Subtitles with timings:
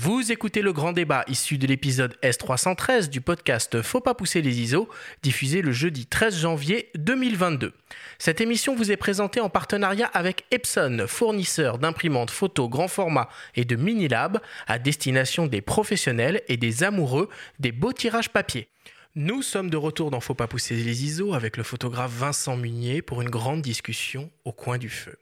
[0.00, 4.60] Vous écoutez le grand débat issu de l'épisode S313 du podcast Faut pas pousser les
[4.60, 4.88] ISO,
[5.24, 7.72] diffusé le jeudi 13 janvier 2022.
[8.20, 13.64] Cette émission vous est présentée en partenariat avec Epson, fournisseur d'imprimantes photo grand format et
[13.64, 17.28] de mini-lab à destination des professionnels et des amoureux
[17.58, 18.68] des beaux tirages papier.
[19.16, 23.02] Nous sommes de retour dans Faut pas pousser les ISO avec le photographe Vincent Munier
[23.02, 25.18] pour une grande discussion au coin du feu.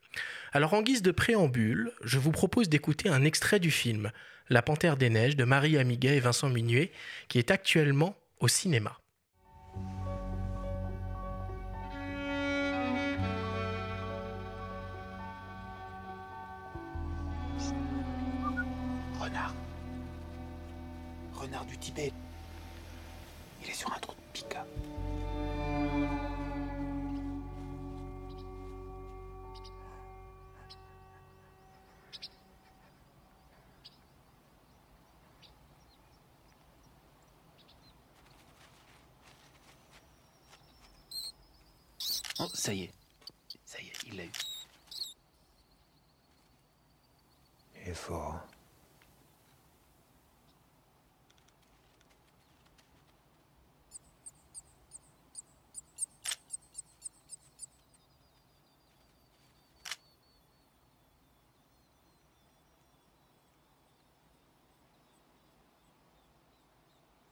[0.53, 4.11] Alors en guise de préambule, je vous propose d'écouter un extrait du film
[4.49, 6.93] La Panthère des Neiges de Marie Amiguet et Vincent Munier
[7.29, 9.01] qui est actuellement au cinéma.
[19.19, 19.55] Renard.
[21.35, 22.13] Renard du Tibet.
[42.67, 42.93] Ça y est.
[43.65, 44.31] Ça y est, il l'a eu.
[47.77, 48.41] Il est fort.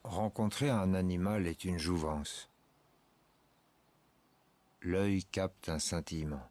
[0.05, 2.54] Rencontrer un animal est une jouvence.
[4.87, 6.47] L'œil capte un scintillement.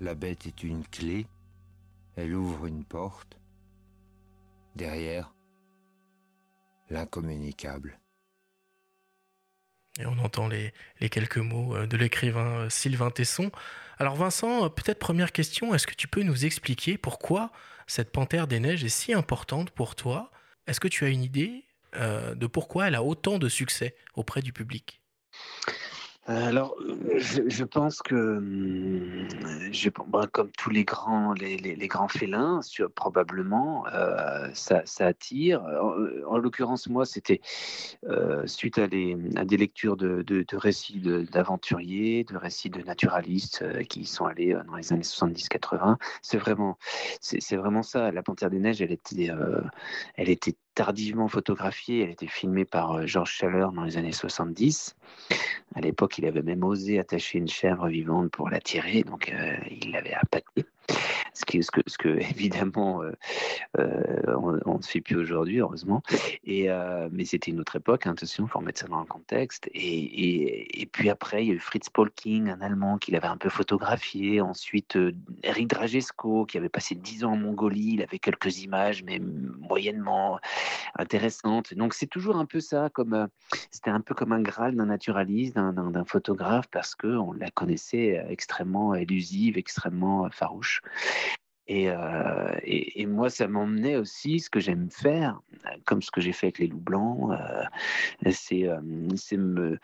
[0.00, 1.26] La bête est une clé,
[2.14, 3.36] elle ouvre une porte.
[4.76, 5.34] Derrière,
[6.88, 7.98] l'incommunicable.
[9.98, 10.72] Et on entend les,
[11.10, 13.50] quelques mots euh, de l'écrivain euh, Sylvain Tesson.
[13.98, 17.50] Alors Vincent, euh, peut-être première question, est-ce que tu peux nous expliquer pourquoi
[17.88, 20.30] cette panthère des neiges est si importante pour toi?
[20.68, 24.52] Est-ce que tu as une idée de pourquoi elle a autant de succès auprès du
[24.52, 25.01] public?
[26.26, 29.26] Alors, euh, je, pense que, hum,
[29.72, 35.62] je, bah, comme tous les grands, les, grands félins, sur- probablement, euh, ça, attire.
[35.64, 37.40] En, en l'occurrence, moi, c'était
[38.08, 44.24] euh, suite à, des lectures de, récits d'aventuriers, de, récits de naturalistes euh, qui sont
[44.24, 45.96] allés euh, dans les années 70-80.
[46.22, 46.78] C'est vraiment,
[47.50, 48.12] vraiment ça.
[48.12, 49.60] La Panthère des Neiges, elle était, euh,
[50.14, 52.02] elle était tardivement photographiée.
[52.02, 54.96] Elle était filmée par euh, Georges Chaleur dans les années 70.
[55.74, 59.56] À l'époque, il avait même osé attacher une chèvre vivante pour la tirer, donc euh,
[59.70, 60.66] il l'avait appâtée.
[61.34, 63.12] Ce, qui, ce, que, ce que, évidemment, euh,
[63.78, 66.02] euh, on ne fait plus aujourd'hui, heureusement.
[66.44, 69.06] Et, euh, mais c'était une autre époque, hein, attention, il faut remettre ça dans le
[69.06, 69.68] contexte.
[69.72, 73.36] Et, et, puis après, il y a eu Fritz Polking, un Allemand qui l'avait un
[73.36, 74.40] peu photographié.
[74.40, 74.98] Ensuite,
[75.42, 80.38] Eric Dragesco, qui avait passé 10 ans en Mongolie, il avait quelques images, mais moyennement
[80.96, 81.74] intéressantes.
[81.74, 83.28] Donc c'est toujours un peu ça, comme
[83.70, 85.72] c'était un peu comme un graal d'un naturaliste, d'un-
[86.04, 90.28] photographe, parce qu'on la connaissait extrêmement élusive, extrêmement euh,
[91.70, 95.40] euh, et, moi, ça m'emmenait aussi ce que j'aime faire,
[95.84, 99.78] comme ce que j'ai fait avec les loups blancs, euh, c'est euh, me,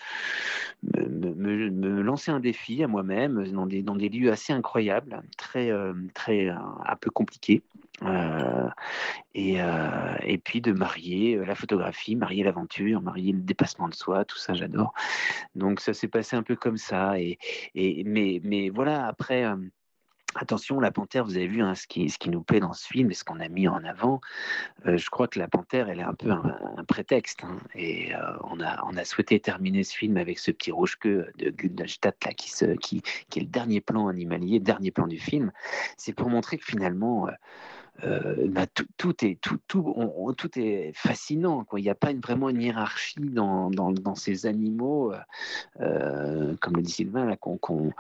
[2.03, 3.67] lancer un défi à moi-même dans
[3.97, 5.71] des, lieux assez incroyables, très,
[6.15, 7.63] très un peu compliqués.
[9.35, 9.59] Et,
[10.45, 14.95] puis de marier la photographie, marier l'aventure, marier le dépassement de soi, tout ça j'adore.
[15.55, 17.19] Donc ça s'est passé un peu comme ça.
[17.21, 17.39] Et,
[17.75, 19.45] mais, voilà, après,
[20.41, 23.15] attention, la panthère, vous avez vu hein, ce, qui, nous plaît dans ce film et
[23.15, 24.21] ce qu'on a mis en avant.
[24.87, 27.45] Euh, je crois que la panthère, elle est un peu un, prétexte.
[27.45, 27.59] hein.
[27.75, 32.33] et euh, on, a, souhaité terminer ce film avec ce petit rouge-queue de Gundalstadt là,
[32.33, 33.03] qui,
[33.37, 35.53] est le dernier plan animalier, dernier plan du film.
[35.97, 37.29] C'est pour montrer que finalement.
[37.29, 37.33] euh,
[38.03, 38.67] bah,
[38.97, 41.65] tout, est tout, tout, on- on- tout est fascinant.
[41.65, 41.81] Quoi.
[41.81, 45.19] Il n'y a pas vraiment une hiérarchie dans, dans, ces animaux, euh,
[45.81, 47.93] euh, comme le dit Sylvain, là, qu'on, qu'on-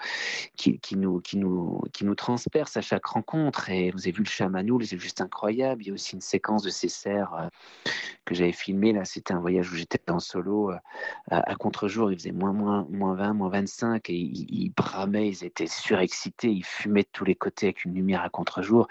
[0.56, 3.70] qui, qui, nous, qui, nous, qui nous transperce à chaque rencontre.
[3.70, 5.82] Et vous avez vu le chamanoul, c'est juste incroyable.
[5.82, 7.48] Il y a aussi une séquence de ces cerfs euh,
[8.24, 8.92] que j'avais filmé.
[8.92, 10.77] Là, c'était un voyage où j'étais en solo euh,
[11.30, 12.12] à, contre-jour.
[12.12, 16.65] Il faisait moins, moins, moins 20, moins 25 et ils, bramaient, ils étaient surexcités, ils
[16.65, 18.86] fumaient de tous les côtés avec une lumière à contre-jour.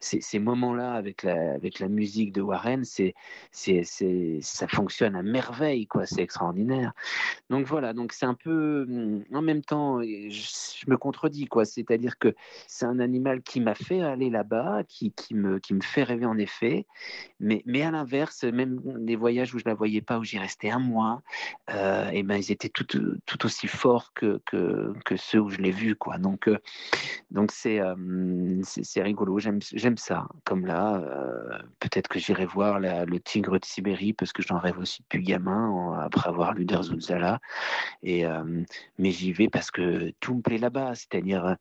[0.00, 3.14] Ces, ces moments-là avec la, avec la musique de Warren, c'est,
[3.50, 6.06] c'est, c'est, ça fonctionne à merveille, quoi.
[6.06, 6.92] C'est extraordinaire.
[7.50, 11.64] Donc voilà, donc c'est un peu hum, en même temps, je, je me contredis, quoi.
[11.64, 12.34] C'est-à-dire que
[12.66, 16.26] c'est un animal qui m'a fait aller là-bas, qui, qui, me, qui me fait rêver
[16.26, 16.86] en effet,
[17.40, 20.70] mais, mais à l'inverse, même des voyages où je la voyais pas, où j'y restais
[20.70, 21.22] un mois,
[21.70, 22.86] euh, et ben ils étaient tout,
[23.26, 26.18] tout aussi forts que, que, que ceux où je l'ai vu, quoi.
[26.18, 26.58] Donc euh,
[27.30, 27.94] donc c'est euh,
[28.62, 30.26] c'est c'est rigolo, j'aime j'aime ça.
[30.44, 31.02] Comme là.
[31.78, 35.98] Peut-être que j'irai voir le Tigre de Sibérie parce que j'en rêve aussi depuis gamin
[36.00, 37.40] après avoir lu Derzulzala.
[38.02, 38.24] Et
[38.98, 41.56] mais j'y vais parce que tout me plaît là-bas, c'est-à-dire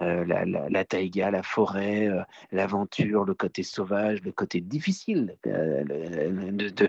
[0.00, 2.08] la, la, taïga, la forêt,
[2.52, 6.88] l'aventure, le côté sauvage, le côté difficile de,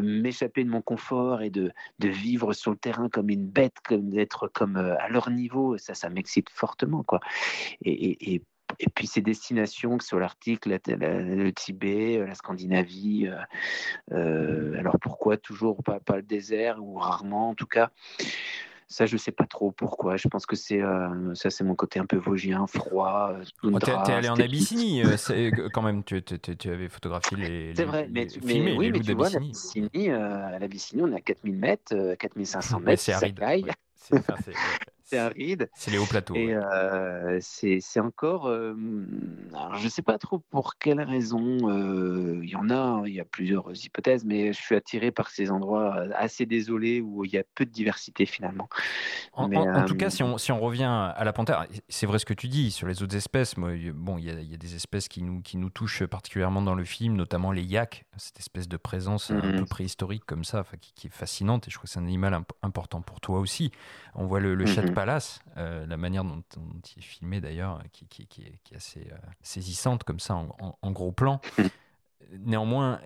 [0.00, 4.48] m'échapper de mon confort et de, vivre sur le terrain comme une bête, comme d'être
[4.48, 5.78] comme à leur niveau.
[5.78, 7.20] Ça, ça m'excite fortement, quoi.
[7.82, 8.42] Et, et
[8.94, 13.28] puis ces destinations, que sur l'Arctique, le Tibet, la Scandinavie.
[13.28, 13.36] Euh,
[14.12, 17.90] euh, alors pourquoi toujours pas, pas, le désert ou rarement en tout cas
[18.90, 20.16] ça, je sais pas trop pourquoi.
[20.16, 23.34] Je pense que c'est euh, ça, c'est mon côté un peu vosgien, froid.
[23.60, 25.02] Tu es t'es allé en Abyssinie,
[25.74, 26.02] quand même.
[26.04, 27.74] Tu, tu, avais photographié les.
[27.76, 32.14] C'est vrai, mais, mais oui, mais tu vois, l'Abyssinie, l'Abyssinie, on est à 4000 mètres,
[32.18, 33.02] 4500 mètres.
[33.02, 33.70] c'est aride.
[35.08, 35.70] C'est aride.
[35.74, 36.34] C'est les hauts plateaux.
[36.34, 38.46] Et euh, c'est encore.
[38.46, 38.74] Euh,
[39.54, 41.70] alors je ne sais pas trop pour quelle raison.
[41.70, 45.10] Euh, il y en a, hein, il y a plusieurs hypothèses, mais je suis attiré
[45.10, 48.68] par ces endroits assez désolés où il y a peu de diversité finalement.
[49.32, 49.48] En,
[49.86, 52.48] tout cas, si on, si on, revient à la panthère, c'est vrai ce que tu
[52.48, 53.56] dis sur les autres espèces.
[53.56, 56.04] Moi, bon, il y, a, il y, a, des espèces qui nous, qui nous touchent
[56.04, 59.66] particulièrement dans le film, notamment les yaks, cette espèce de présence un peu mmh.
[59.66, 61.68] préhistorique comme ça, qui, qui, est fascinante.
[61.68, 63.70] Et je crois que c'est un animal important pour toi aussi.
[64.14, 67.80] On voit le, chat de mmh palace, euh, la manière dont, il est filmé d'ailleurs,
[67.92, 71.40] qui, est, assez euh, saisissante comme ça en, gros plan.
[72.32, 72.98] Néanmoins,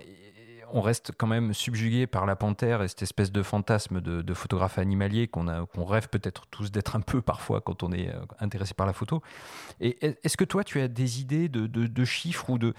[0.72, 4.78] on reste quand même subjugué par la panthère et cette espèce de fantasme de, photographe
[4.78, 8.86] animalier qu'on rêve peut-être tous d'être un peu parfois quand on est euh, intéressé par
[8.86, 9.20] la photo.
[9.78, 12.72] Et est-ce que toi, tu as des idées de, chiffres ou de...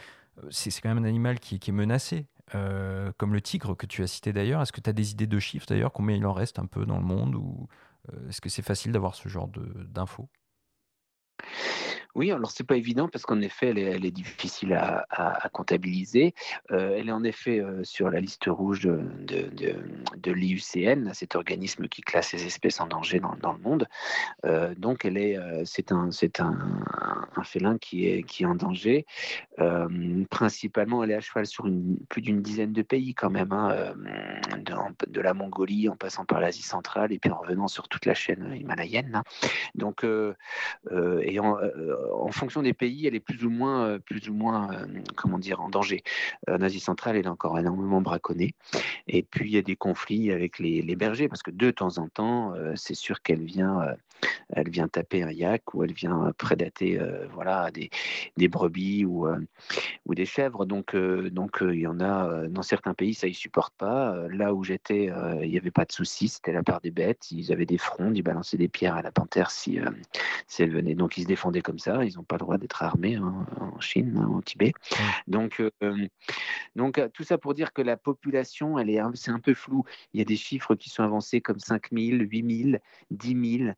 [0.49, 2.25] C'est quand même un animal qui, est menacé.
[2.51, 5.37] comme le tigre que tu as cité d'ailleurs, est-ce que tu as des idées de
[5.37, 7.67] chiffres d'ailleurs, combien il en reste un peu dans le monde ou
[8.29, 10.29] est-ce que c'est facile d'avoir ce genre d'infos?
[12.15, 16.35] Oui, alors c'est pas évident parce qu'en effet, elle est, difficile à, comptabiliser.
[16.71, 22.01] Euh, elle est en effet euh, sur la liste rouge de, l'IUCN, cet organisme qui
[22.01, 23.87] classe les espèces en danger dans, le monde.
[24.45, 26.09] Euh, donc, elle est, c'est un,
[27.43, 29.05] félin qui est, en danger.
[30.29, 31.67] principalement, elle est à cheval sur
[32.09, 33.95] plus d'une dizaine de pays quand même, hein,
[35.07, 38.13] de, la Mongolie en passant par l'Asie centrale et puis en revenant sur toute la
[38.13, 39.15] chaîne himalayenne.
[39.15, 39.23] Hein.
[39.73, 40.05] Donc,
[41.23, 41.57] ayant
[42.23, 44.85] en fonction des pays, elle est plus ou moins, euh, plus ou moins euh,
[45.15, 46.03] comment dire, en danger.
[46.49, 48.53] En Asie centrale, elle est encore énormément braconnée.
[49.07, 52.07] Et puis, il y a des conflits avec les, bergers, parce que de temps en
[52.07, 53.81] temps, euh, c'est sûr qu'elle vient,
[54.49, 56.99] elle vient taper un yak ou elle vient prédater
[57.33, 59.27] voilà, des, brebis ou,
[60.07, 60.65] des chèvres.
[60.65, 64.15] Donc, donc il y en a dans certains pays, ça ne supporte pas.
[64.29, 65.11] Là où j'étais,
[65.41, 67.31] il n'y avait pas de souci, c'était la part des bêtes.
[67.31, 69.79] Ils avaient des frondes, ils balançaient des pierres à la panthère si,
[70.47, 70.95] si elle venait.
[71.17, 74.17] Ils se défendaient comme ça ils n'ont pas le droit d'être armés hein, en Chine,
[74.17, 74.73] hein, au Tibet.
[75.27, 76.07] Donc, euh,
[76.75, 79.83] donc, euh, tout ça pour dire que la population, elle est, c'est un peu flou.
[80.13, 82.77] Il y a des chiffres qui sont avancés comme 5 000, 8 000,
[83.11, 83.71] 10 000.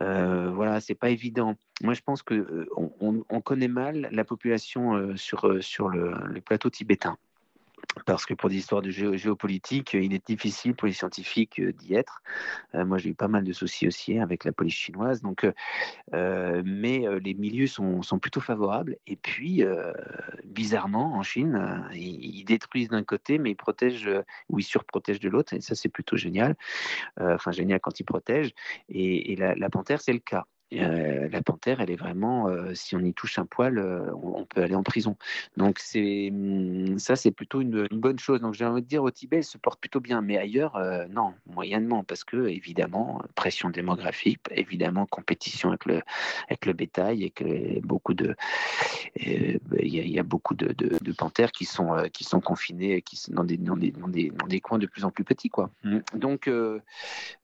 [0.00, 1.54] Euh, voilà, c'est pas évident.
[1.82, 2.68] Moi, je pense que euh,
[3.00, 7.16] on, connaît mal la population sur, sur le plateau tibétain
[8.04, 11.94] parce que pour des histoires de géopolitique, il est difficile pour les scientifiques euh, d'y
[11.94, 12.22] être.
[12.74, 15.22] Euh, moi, j'ai eu pas mal de soucis aussi avec la police chinoise.
[15.22, 15.46] Donc,
[16.14, 18.96] euh, mais les milieux sont, sont, plutôt favorables.
[19.06, 19.62] Et puis,
[20.44, 24.10] bizarrement, en Chine, ils, détruisent d'un côté, mais ils protègent
[24.48, 25.54] ou ils surprotègent de l'autre.
[25.54, 26.56] Et ça, c'est plutôt génial.
[27.18, 28.54] enfin, génial quand ils protègent.
[28.88, 30.46] Et, la panthère, c'est le cas.
[30.72, 33.78] La panthère, elle est vraiment, si on y touche un poil,
[34.22, 35.16] on, peut aller en prison.
[35.56, 38.40] Donc c'est hum, ça, c'est plutôt une, bonne chose.
[38.40, 40.78] Donc j'ai envie de dire au Tibet, elle se porte plutôt bien, mais ailleurs,
[41.10, 46.02] non, moyennement, parce que évidemment, pression démographique, évidemment, compétition avec le
[46.48, 48.34] avec le bétail et que beaucoup de,
[49.16, 53.56] il y, a beaucoup de, panthères qui sont qui sont confinées, qui sont dans des
[53.56, 55.70] dans des, dans des, dans des coins de plus en plus petits, quoi.
[56.14, 56.50] Donc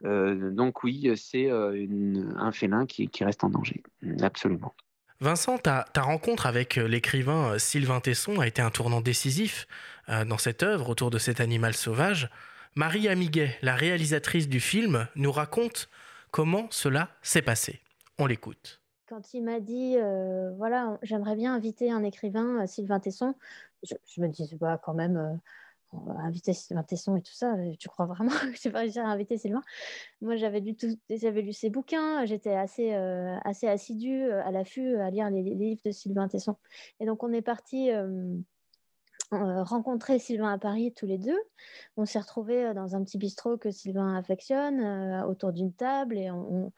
[0.03, 3.83] donc oui, c'est un félin qui qui reste en danger.
[4.21, 4.75] Absolument.
[5.23, 9.69] Vincent, ta, rencontre avec euh, l'écrivain euh, Sylvain Tesson a été un tournant décisif
[10.09, 12.29] euh, dans cette œuvre autour de cet animal sauvage.
[12.75, 15.89] Marie Amiguet, la réalisatrice du film, nous raconte
[16.33, 17.81] comment cela s'est passé.
[18.19, 18.81] On l'écoute.
[19.09, 19.97] Quand il m'a dit,
[20.57, 23.35] voilà, j'aimerais bien inviter un écrivain, Sylvain Tesson,
[23.85, 25.39] je, me disais, bah, quand même,
[26.19, 29.11] inviter Sylvain Tesson et tout ça, euh, tu crois vraiment que vais pas réussir à
[29.11, 29.63] inviter Sylvain?
[30.21, 30.77] Moi, j'avais lu,
[31.11, 35.43] j'avais lu ses bouquins, j'étais assez, euh, assez assidue euh, à l'affût à lire les,
[35.43, 36.57] livres de Sylvain Tesson.
[37.01, 37.91] Et donc, on est parti
[39.31, 41.39] rencontrer Sylvain à Paris tous les deux.
[41.97, 46.71] On s'est retrouvés dans un petit bistrot que Sylvain affectionne, autour d'une table, et on,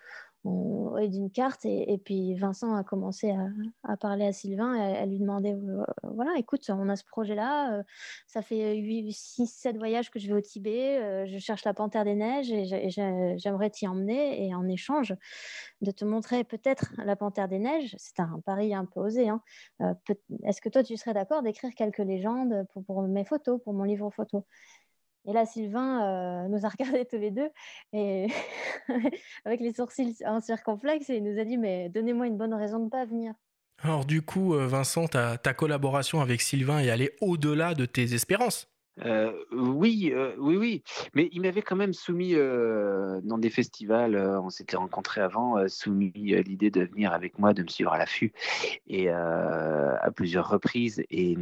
[1.01, 1.65] et d'une carte.
[1.65, 3.35] Et, puis Vincent a commencé
[3.83, 7.79] à, parler à Sylvain et à, lui demander euh, voilà, écoute, on a ce projet-là.
[7.79, 7.83] Euh,
[8.27, 10.99] ça fait 6, 7 voyages que je vais au Tibet.
[10.99, 12.91] Euh, je cherche la panthère des neiges et
[13.39, 14.47] j'aimerais t'y emmener.
[14.47, 15.15] Et en échange
[15.81, 19.29] de te montrer peut-être la panthère des neiges, c'est un pari un peu osé.
[19.29, 19.43] Hein,
[20.45, 24.11] est-ce que toi, tu serais d'accord d'écrire quelques légendes pour mes photos, pour mon livre
[24.11, 24.45] photo?
[25.27, 27.49] Et là, Sylvain euh, nous a regardés tous les deux
[27.93, 28.27] et
[29.45, 32.79] avec les sourcils en circonflexe et il nous a dit mais donnez-moi une bonne raison
[32.79, 33.33] de ne pas venir.
[33.83, 38.15] Alors du coup, euh, Vincent, ta, ta collaboration avec Sylvain est allée au-delà de tes
[38.15, 38.74] espérances.
[39.03, 40.83] Oui, oui, oui.
[41.15, 46.71] Mais il m'avait quand même soumis dans des festivals, on s'était rencontrés avant, soumis l'idée
[46.71, 48.33] de venir avec moi, de me suivre à l'affût,
[48.87, 51.03] et à plusieurs reprises.
[51.11, 51.37] Et,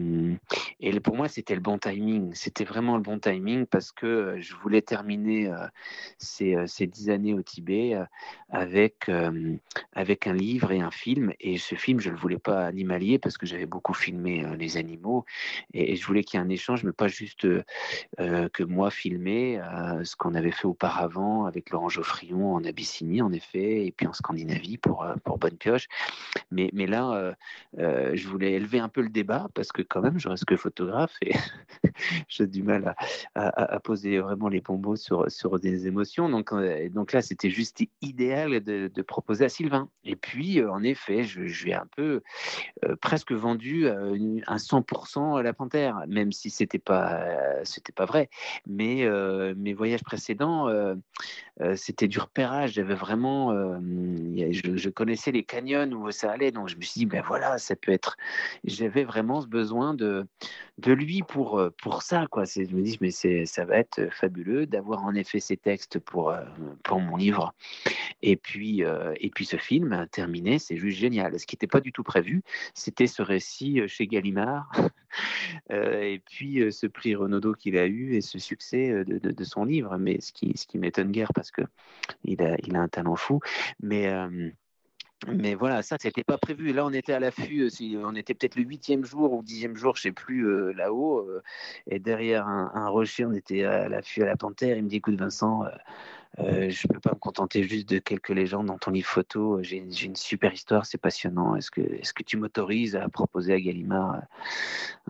[0.80, 2.32] et pour moi, c'était le bon timing.
[2.34, 5.52] C'était vraiment le bon timing parce que je voulais terminer
[6.18, 7.96] ces, ces dix années au Tibet
[8.48, 9.10] avec,
[9.92, 11.32] avec un livre et un film.
[11.40, 14.76] Et ce film, je ne le voulais pas animalier parce que j'avais beaucoup filmé les
[14.78, 15.24] animaux.
[15.74, 19.60] Et je voulais qu'il y ait un échange, mais pas juste euh, que moi filmer
[19.60, 24.06] euh, ce qu'on avait fait auparavant avec Laurent Geoffrion en Abyssinie, en effet, et puis
[24.06, 25.88] en Scandinavie pour, euh, pour Bonne Pioche.
[26.50, 27.34] Mais, mais là,
[27.76, 31.16] je voulais élever un peu le débat parce que quand même, je reste que photographe
[31.22, 31.32] et
[32.28, 32.94] j'ai du mal
[33.34, 36.28] à, à, poser vraiment les bons sur, sur des émotions.
[36.28, 36.52] Donc,
[36.90, 39.88] donc là, c'était juste idéal de, proposer à Sylvain.
[40.04, 42.22] Et puis, en effet, je, je ai un peu
[43.00, 48.28] presque vendu un 100% à la Panthère, même si c'était pas euh, c'était pas vrai.
[48.66, 50.94] Mais euh, mes voyages précédents, euh,
[51.76, 52.72] c'était du repérage.
[52.72, 57.22] J'avais vraiment, je, connaissais les canyons où ça allait, donc je me suis dit, ben
[57.26, 58.16] voilà, ça peut être.
[58.64, 60.26] J'avais vraiment ce besoin de
[60.78, 62.44] de lui pour pour ça, quoi.
[62.44, 66.34] Je me dis, mais ça va être fabuleux d'avoir en effet ces textes pour
[66.82, 67.54] pour mon livre.
[68.22, 71.38] Et puis et puis ce film terminé, c'est juste génial.
[71.38, 72.42] Ce qui n'était pas du tout prévu,
[72.74, 74.72] c'était ce récit chez Gallimard.
[75.70, 79.96] et puis ce prix Renaudot qu'il a eu et ce succès euh, de, son livre.
[79.98, 81.62] Mais ce qui, ce qui m'étonne guère parce que
[82.24, 83.40] il a, il a un talent fou.
[83.80, 84.50] Mais euh,
[85.28, 86.72] mais voilà, ça, c'était pas prévu.
[86.72, 89.96] Là, on était à l'affût, euh, on était peut-être le huitième jour ou dixième jour,
[89.96, 91.28] je sais plus, là-haut.
[91.86, 94.76] et derrière un, un, rocher, on était à l'affût à la panthère.
[94.76, 95.64] Il me dit, écoute, Vincent,
[96.38, 99.62] euh, je ne peux pas me contenter juste de quelques légendes dans ton livre photo.
[99.62, 101.56] J'ai une super histoire, c'est passionnant.
[101.56, 104.18] Est-ce que, tu m'autorises à proposer à Gallimard euh,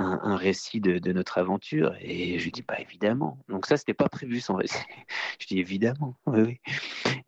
[0.02, 1.94] un, récit de, notre aventure?
[2.00, 3.38] Et je lui dis, bah, évidemment.
[3.48, 4.82] Donc ça, c'était pas prévu son récit.
[5.38, 6.16] je dis, évidemment.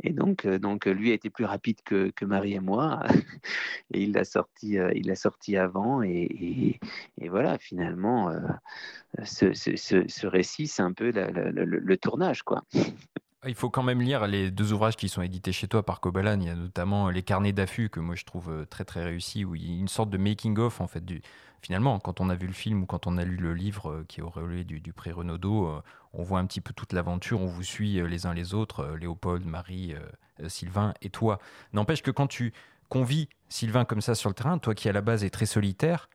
[0.02, 3.00] Et donc, euh, donc lui a été plus rapide que, Marie et moi.
[3.92, 4.76] et il l'a sorti,
[5.14, 6.02] sorti avant.
[6.02, 6.80] Et,
[7.28, 8.32] voilà, finalement,
[9.22, 12.64] ce, récit, c'est un peu le, le tournage, quoi.
[13.46, 16.40] Il faut quand même lire les deux ouvrages qui sont édités chez toi par Kobalan.
[16.40, 19.44] Il y a notamment Les Carnets d'affût que moi je trouve euh, très très réussi,
[19.44, 21.04] où il y a une sorte de making-of en fait.
[21.04, 21.20] Du...
[21.60, 24.04] Finalement, quand on a vu le film ou quand on a lu le livre euh,
[24.08, 25.82] qui est auréolé du, du prix Renaudot, euh,
[26.14, 29.44] on voit un petit peu toute l'aventure, on vous suit les uns les autres, Léopold,
[29.44, 29.96] Marie,
[30.46, 31.40] Sylvain et toi.
[31.72, 32.52] N'empêche que quand tu
[32.88, 36.08] convies Sylvain comme ça sur le terrain, toi qui à la base est très solitaire,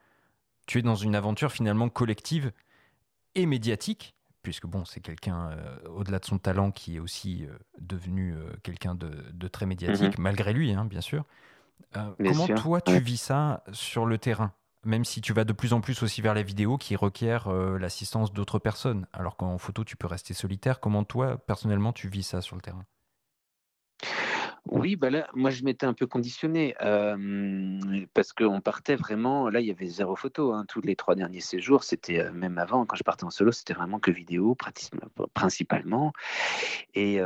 [0.68, 2.54] tu es dans une aventure finalement collective
[3.36, 7.58] et médiatique puisque bon, c'est quelqu'un, euh, au-delà de son talent, qui est aussi euh,
[7.80, 10.24] devenu euh, quelqu'un de, très médiatique, mhm.
[10.24, 11.26] malgré lui, hein, bien sûr.
[11.94, 14.54] comment toi, tu vis ça sur le terrain
[14.86, 18.32] même si tu vas de plus en plus aussi vers la vidéo qui requiert l'assistance
[18.32, 22.40] d'autres personnes, alors qu'en photo tu peux rester solitaire, comment toi personnellement tu vis ça
[22.42, 22.86] sur le terrain?
[24.66, 26.76] Oui, bah là, moi je m'étais un peu conditionné
[28.14, 29.50] parce qu'on partait vraiment.
[29.50, 30.54] Là, il y avait zéro photo.
[30.54, 33.74] Hein, tous les trois derniers séjours, c'était même avant, quand je partais en solo, c'était
[33.74, 34.56] vraiment que vidéo,
[35.34, 36.14] principalement.
[36.94, 37.20] Et,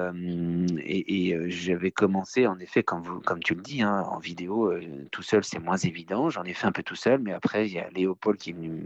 [0.86, 4.74] et, j'avais commencé, en effet, comme tu le dis, hein, en vidéo,
[5.12, 6.30] tout seul, c'est moins évident.
[6.30, 8.54] J'en ai fait un peu tout seul, mais après, il y a Léopold qui est
[8.54, 8.84] venu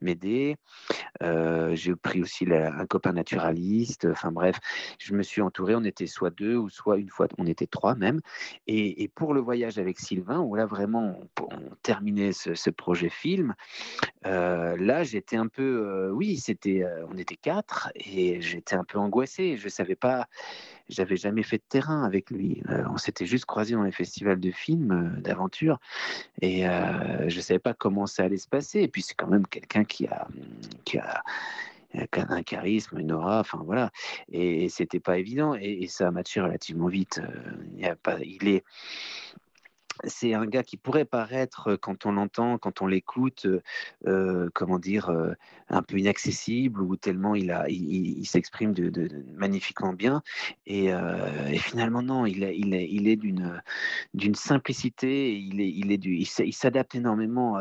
[0.00, 0.56] m'aider.
[1.20, 4.06] J'ai pris aussi un copain naturaliste.
[4.10, 4.58] Enfin bref,
[4.98, 5.74] je me suis entouré.
[5.74, 8.20] On était soit deux ou soit une fois, on était trois même.
[8.68, 11.48] Et, pour le voyage avec Sylvain, où là vraiment on,
[11.82, 13.54] terminait ce, projet film,
[14.26, 18.84] euh, là j'étais un peu, euh, oui, c'était, euh, on était quatre et j'étais un
[18.84, 19.56] peu angoissé.
[19.56, 20.28] Je savais pas,
[20.88, 22.62] j'avais jamais fait de terrain avec lui.
[22.68, 25.80] on s'était juste croisés dans les festivals de films, d'aventure,
[26.40, 26.64] et
[27.26, 28.80] je savais pas comment ça allait se passer.
[28.80, 30.28] Et puis c'est quand même quelqu'un qui a,
[30.84, 31.22] qui a
[31.94, 33.90] un charisme, une aura, enfin voilà.
[34.30, 37.20] Et, c'était pas évident et, ça a matché relativement vite.
[37.22, 38.64] Euh, il, est
[40.04, 43.46] c'est un gars qui pourrait paraître, quand on l'entend, quand on l'écoute,
[44.06, 45.10] euh, comment dire,
[45.68, 50.22] un peu inaccessible ou tellement il, il, s'exprime de, magnifiquement bien.
[50.66, 50.92] Et,
[51.58, 53.62] finalement, non, il il il est d'une,
[54.14, 57.58] d'une simplicité, il, est, il, est du, il s'adapte énormément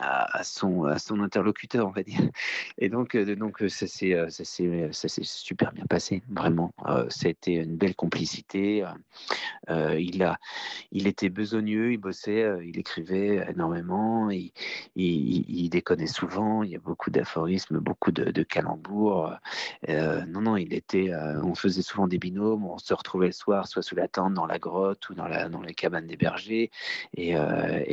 [0.00, 2.20] à, son, à son interlocuteur, on va dire.
[2.78, 6.72] Et donc, donc ça, s'est, ça, s'est, super bien passé, vraiment.
[7.08, 8.84] ça a été une belle complicité.
[9.68, 10.38] il, a,
[10.92, 14.52] il était besogneux, il bossait, il écrivait énormément, il,
[14.96, 19.34] il, déconnait souvent, il y a beaucoup d'aphorismes, beaucoup de, calembours.
[19.88, 21.10] non, non, il était,
[21.42, 24.46] on faisait souvent des binômes, on se retrouvait le soir, soit sous la tente, dans
[24.46, 26.70] la grotte ou dans, la, dans les cabanes des bergers.
[27.16, 27.34] Et,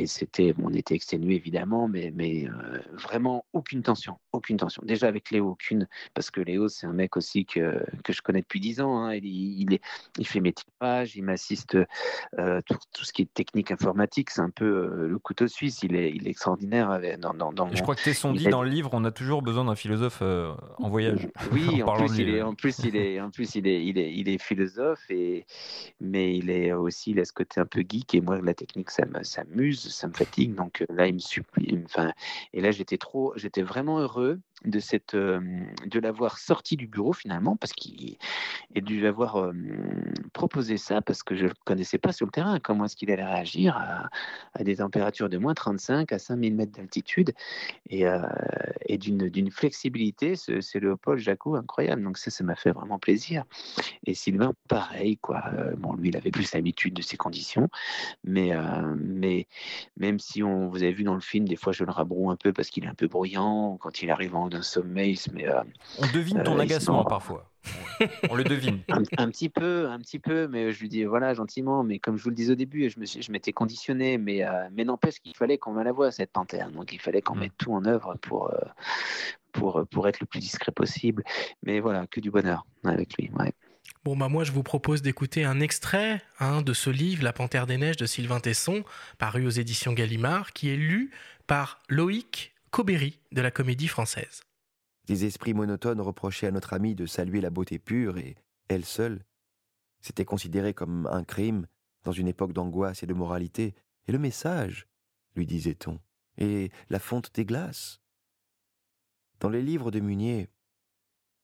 [0.06, 2.46] c'était, on était exténué évidemment, mais, mais
[2.92, 4.82] vraiment aucune tension, aucune tension.
[4.84, 8.40] Déjà avec Léo, aucune, parce que Léo, c'est un mec aussi que, que je connais
[8.40, 8.98] depuis dix ans.
[8.98, 9.14] Hein.
[9.14, 9.78] Il,
[10.18, 11.76] il, fait mes tirages, il m'assiste
[12.36, 15.82] tout, ce qui est technique informatique, c'est un peu euh, le couteau suisse.
[15.82, 17.00] Il est, il est extraordinaire.
[17.18, 19.74] Dans, dans, Je crois que son dit dans le livre, on a toujours besoin d'un
[19.74, 21.28] philosophe euh, en voyage.
[21.52, 24.12] Oui, en, plus, il est, en plus, il est, en plus, il est, il est,
[24.12, 25.46] il est philosophe et
[26.00, 28.90] mais il est aussi, il a ce côté un peu geek et moi, la technique,
[28.90, 30.54] ça m'amuse, ça me fatigue.
[30.54, 31.78] Donc euh, là, il me supplie.
[31.84, 32.12] Enfin,
[32.52, 37.56] et là, j'étais trop, j'étais vraiment heureux de cette de l'avoir sorti du bureau finalement
[37.56, 38.16] parce qu'il
[38.74, 39.52] de lui avoir
[40.32, 42.58] proposé ça parce que je ne connaissais pas sur le terrain.
[42.58, 47.32] Comment est-ce qu'il allait réagir à, des températures de moins 35 à 5000 mètres d'altitude?
[47.90, 48.04] Et,
[48.86, 52.02] et d'une flexibilité c'est Léopold Jacot incroyable.
[52.02, 53.44] Donc ça ça m'a fait vraiment plaisir.
[54.06, 55.44] Et Sylvain pareil quoi.
[55.76, 57.68] Bon lui il avait plus l'habitude de ces conditions.
[58.24, 58.52] Mais
[58.96, 59.46] mais
[59.96, 62.36] même si on vous avez vu dans le film des fois je le rabroue un
[62.36, 63.76] peu parce qu'il est un peu bruyant.
[63.80, 65.18] Quand il arrive en d'un sommeil.
[65.32, 65.62] Mais, euh,
[65.98, 67.50] on devine ton euh, agacement parfois.
[68.30, 68.80] on le devine.
[68.88, 71.82] Un, petit peu, un petit peu, mais je lui dis voilà gentiment.
[71.82, 74.68] Mais comme je vous le disais au début, je me je m'étais conditionné, mais euh,
[74.72, 76.70] mais n'empêche qu'il fallait qu'on la voix cette panthère.
[76.70, 77.40] Donc il fallait qu'on mm.
[77.40, 78.52] mette tout en œuvre pour
[79.52, 81.24] pour pour être le plus discret possible.
[81.64, 83.30] Mais voilà, que du bonheur avec lui.
[83.38, 83.52] Ouais.
[84.04, 87.66] Bon, bah moi, je vous propose d'écouter un extrait hein, de ce livre, La Panthère
[87.66, 88.84] des Neiges de Sylvain Tesson,
[89.18, 91.10] paru aux éditions Gallimard, qui est lu
[91.46, 94.42] par Loïc Cobéry de la Comédie Française.
[95.06, 98.36] Des esprits monotones reprochaient à notre amie de saluer la beauté pure et,
[98.68, 99.24] elle seule,
[100.02, 101.68] c'était considéré comme un crime
[102.04, 103.74] dans une époque d'angoisse et de moralité.
[104.08, 104.88] Et le message,
[105.36, 106.00] lui disait-on,
[106.36, 108.02] et la fonte des glaces.
[109.40, 110.50] Dans les livres de Munier,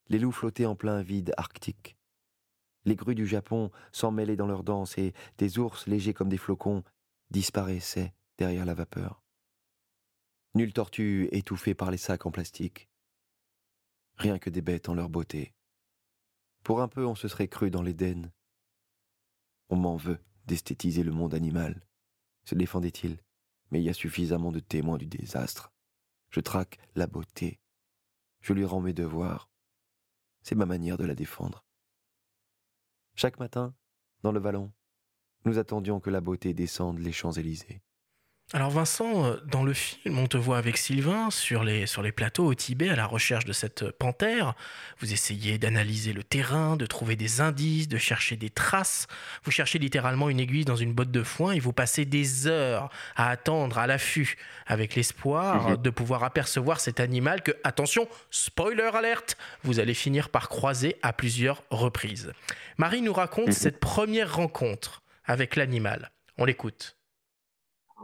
[0.09, 1.97] les loups flottaient en plein vide arctique.
[2.85, 6.37] Les grues du Japon s'en mêlaient dans leur danse et des ours légers comme des
[6.37, 6.85] flocons
[7.31, 9.22] disparaissaient derrière la vapeur.
[10.55, 12.91] Nulle tortue étouffée par les sacs en plastique.
[14.17, 15.55] Rien que des bêtes en leur beauté.
[16.63, 18.31] Pour un peu, on se serait cru dans l'Éden.
[19.71, 21.87] On m'en veut d'esthétiser le monde animal,
[22.45, 23.19] se défendait-il,
[23.71, 25.73] mais il y a suffisamment de témoins du désastre.
[26.29, 27.59] Je traque la beauté.
[28.41, 29.49] Je lui rends mes devoirs.
[30.43, 31.65] C'est ma manière de la défendre.
[33.15, 33.75] Chaque matin,
[34.23, 34.71] dans le vallon,
[35.47, 37.81] nous attendions que la beauté descende les Champs-Élysées.
[38.55, 42.13] Alors Vincent, euh, dans le film, on te voit avec Sylvain sur les, sur les
[42.13, 44.53] plateaux au Tibet à la recherche de cette panthère.
[44.99, 49.07] Vous essayez d'analyser le terrain, de trouver des indices, de chercher des traces.
[49.45, 52.91] Vous cherchez littéralement une aiguille dans une botte de foin et vous passez des heures
[53.17, 54.37] à attendre à l'affût
[54.67, 55.77] avec l'espoir mhm.
[55.79, 61.15] de pouvoir apercevoir cet animal que, attention, spoiler alerte, vous allez finir par croiser à
[61.15, 62.35] plusieurs reprises.
[62.77, 63.53] Marie nous raconte mhm.
[63.53, 66.11] cette première rencontre avec l'animal.
[66.37, 66.97] On l'écoute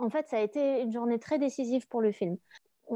[0.01, 2.37] en fait, ça a été une journée très décisive pour le film.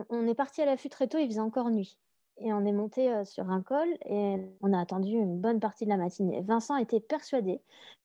[0.09, 1.99] On, est parti à l'affût très tôt, il faisait encore nuit.
[2.39, 5.85] Et on est monté euh, sur un col et on a attendu une bonne partie
[5.85, 6.41] de la matinée.
[6.43, 7.61] Vincent était persuadé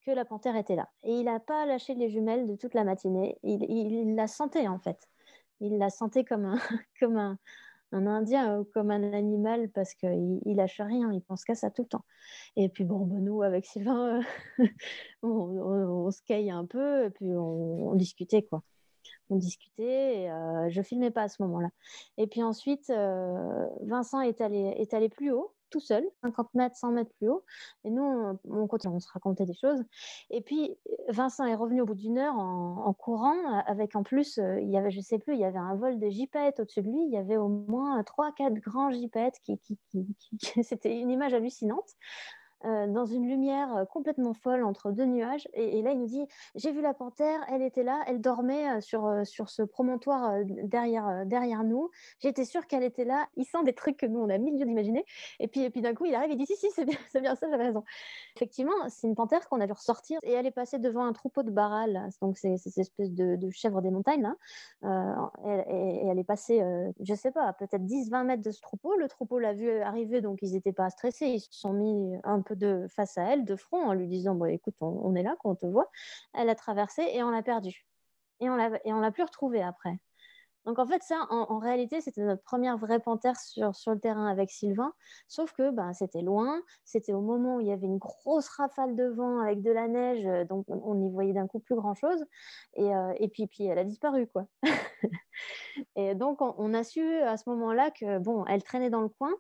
[0.06, 0.90] que la panthère était là.
[1.04, 3.38] Et il n'a pas lâché les jumelles de toute la matinée.
[3.44, 5.08] Il, la sentait en fait.
[5.62, 6.58] Il la sentait comme un,
[7.00, 7.38] comme un,
[7.94, 11.84] indien ou comme un animal parce qu'il il lâche rien, il pense qu'à ça tout
[11.84, 12.06] le temps.
[12.58, 14.20] Et puis bon, nous avec Sylvain,
[15.24, 18.62] on, se caille un peu et puis on, on discutait quoi
[19.30, 20.24] on discutait.
[20.24, 21.70] Et, euh, je filmais pas à ce moment-là.
[22.18, 26.76] Et puis ensuite, euh, Vincent est allé, est allé plus haut, tout seul, 50 mètres,
[26.76, 27.44] 100 mètres plus haut.
[27.84, 29.84] Et nous, on, se racontait des choses.
[30.30, 30.78] Et puis,
[31.10, 34.78] Vincent est revenu au bout d'une heure en, courant, avec en plus, euh, il y
[34.78, 37.04] avait, je sais plus, il y avait un vol de jipettes au-dessus de lui.
[37.04, 39.60] Il y avait au moins 3-4 grands jipettes qui
[40.64, 41.96] c'était une image hallucinante
[42.66, 45.48] euh, dans une lumière euh, complètement folle entre deux nuages.
[45.54, 48.82] Et, là, il nous dit J'ai vu la panthère, elle était là, elle dormait euh,
[48.82, 51.92] sur, sur ce promontoire derrière, derrière nous.
[52.20, 53.28] J'étais sûre qu'elle était là.
[53.36, 55.06] Il sent des trucs que nous, on a mille lieux d'imaginer.
[55.40, 57.36] Et puis, et puis d'un coup, il arrive et dit Si, si, c'est bien, bien
[57.36, 57.84] ça, j'avais raison.
[58.36, 61.44] Effectivement, c'est une panthère qu'on a vu ressortir et elle est passée devant un troupeau
[61.44, 62.10] de barral.
[62.24, 64.24] Donc, c'est cette espèce de, chèvre des montagnes.
[64.24, 65.32] Là.
[65.46, 66.64] et, elle est passée,
[67.00, 68.96] je sais pas, peut-être 10-20 mètres de ce troupeau.
[68.98, 71.28] Le troupeau l'a vu arriver, donc ils n'étaient pas stressés.
[71.28, 74.46] Ils se sont mis un de face à elle, de front, en lui disant bon,
[74.46, 75.90] écoute, on, est là quand on te voit.
[76.34, 77.86] Elle a traversé et on l'a perdu.
[78.40, 80.00] Et on on l'a plus retrouvée après.
[80.68, 84.28] Donc en fait, ça, en, réalité, c'était notre première vraie panthère sur, sur le terrain
[84.28, 84.92] avec Sylvain,
[85.30, 88.98] sauf que ben, c'était loin, c'était au moment où il y avait une grosse rafale
[88.98, 92.22] de vent avec de la neige, euh, donc on n'y voyait d'un coup plus grand-chose,
[92.76, 94.46] et, euh, et puis, puis elle a disparu, quoi.
[95.96, 99.08] et donc on, on, a su à ce moment-là que, bon, elle traînait dans le
[99.08, 99.34] coin,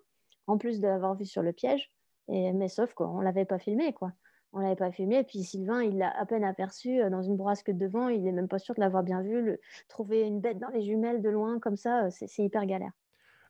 [0.48, 1.92] en plus de l'avoir vue sur le piège,
[2.28, 4.12] mais sauf qu'on ne l'avait pas filmé, quoi.
[4.54, 7.36] On l'avait pas filmé, et puis Sylvain, il l'a à peine aperçu euh, dans une
[7.36, 9.42] bourrasque devant, il n'est même pas sûr de l'avoir bien vu.
[9.42, 9.60] Le...
[9.90, 12.92] Trouver une bête dans les jumelles de loin, comme ça, euh, c'est hyper galère.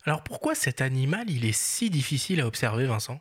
[0.05, 3.19] Alors pourquoi cet animal, il est si difficile à observer, Vincent?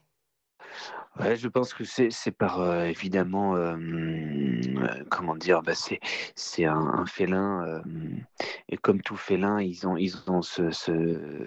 [1.19, 3.75] Ouais, je pense que c'est par euh, évidemment euh,
[5.09, 7.81] comment dire bah c'est un, un, félin euh,
[8.69, 11.47] et comme tout félin ils ont ils ont ce, ce,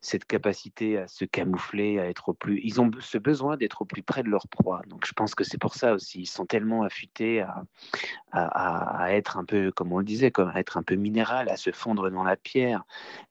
[0.00, 3.84] cette capacité à se camoufler à être au plus ils ont ce besoin d'être au
[3.84, 4.82] plus près de leur proie.
[4.88, 7.62] Donc je pense que c'est pour ça aussi ils sont tellement affûtés à,
[8.34, 11.70] à, être un peu comme on le disait comme être un peu minéral à se
[11.70, 12.84] fondre dans la pierre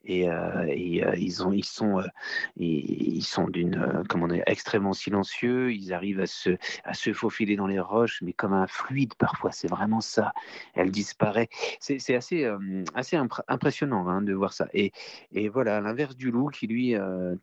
[0.06, 0.26] et,
[0.68, 2.02] et ils ont ils sont
[2.58, 7.56] ils, ils sont d'une comment dire extrêmement silencieux ils arrivent à se, à se faufiler
[7.56, 10.34] dans les roches, mais comme un fluide parfois, c'est vraiment ça.
[10.74, 11.50] Elle disparaît.
[11.80, 14.68] C'est assez, euh, assez impressionnant hein, de voir ça.
[14.74, 14.92] Et,
[15.50, 17.36] voilà, à l'inverse du loup qui lui, euh,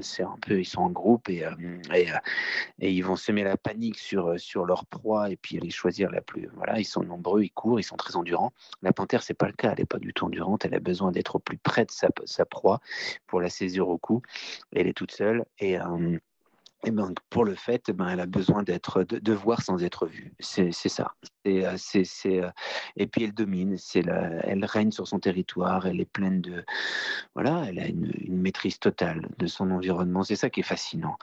[0.00, 1.50] c'est un peu, ils sont en groupe euh,
[1.94, 6.20] et, ils vont semer la panique sur, sur leur proie et puis aller choisir la
[6.20, 6.48] plus.
[6.56, 8.52] Voilà, ils sont nombreux, ils courent, ils sont très endurants.
[8.82, 11.12] La panthère, c'est pas le cas, elle n'est pas du tout endurante, elle a besoin
[11.12, 12.80] d'être au plus près de sa, proie
[13.26, 14.22] pour la saisir au cou.
[14.72, 15.78] Elle est toute seule et
[16.86, 20.34] et ben, pour le fait, ben, elle a besoin d'être, de, voir sans être vue.
[20.38, 21.14] C'est ça.
[21.46, 21.76] Euh,
[22.26, 22.50] euh,
[22.96, 23.76] et puis elle domine.
[23.94, 25.86] Elle règne sur son territoire.
[25.86, 26.64] Elle est pleine de,
[27.34, 30.22] voilà, elle a une, maîtrise totale de son environnement.
[30.22, 31.18] C'est ça qui est fascinant.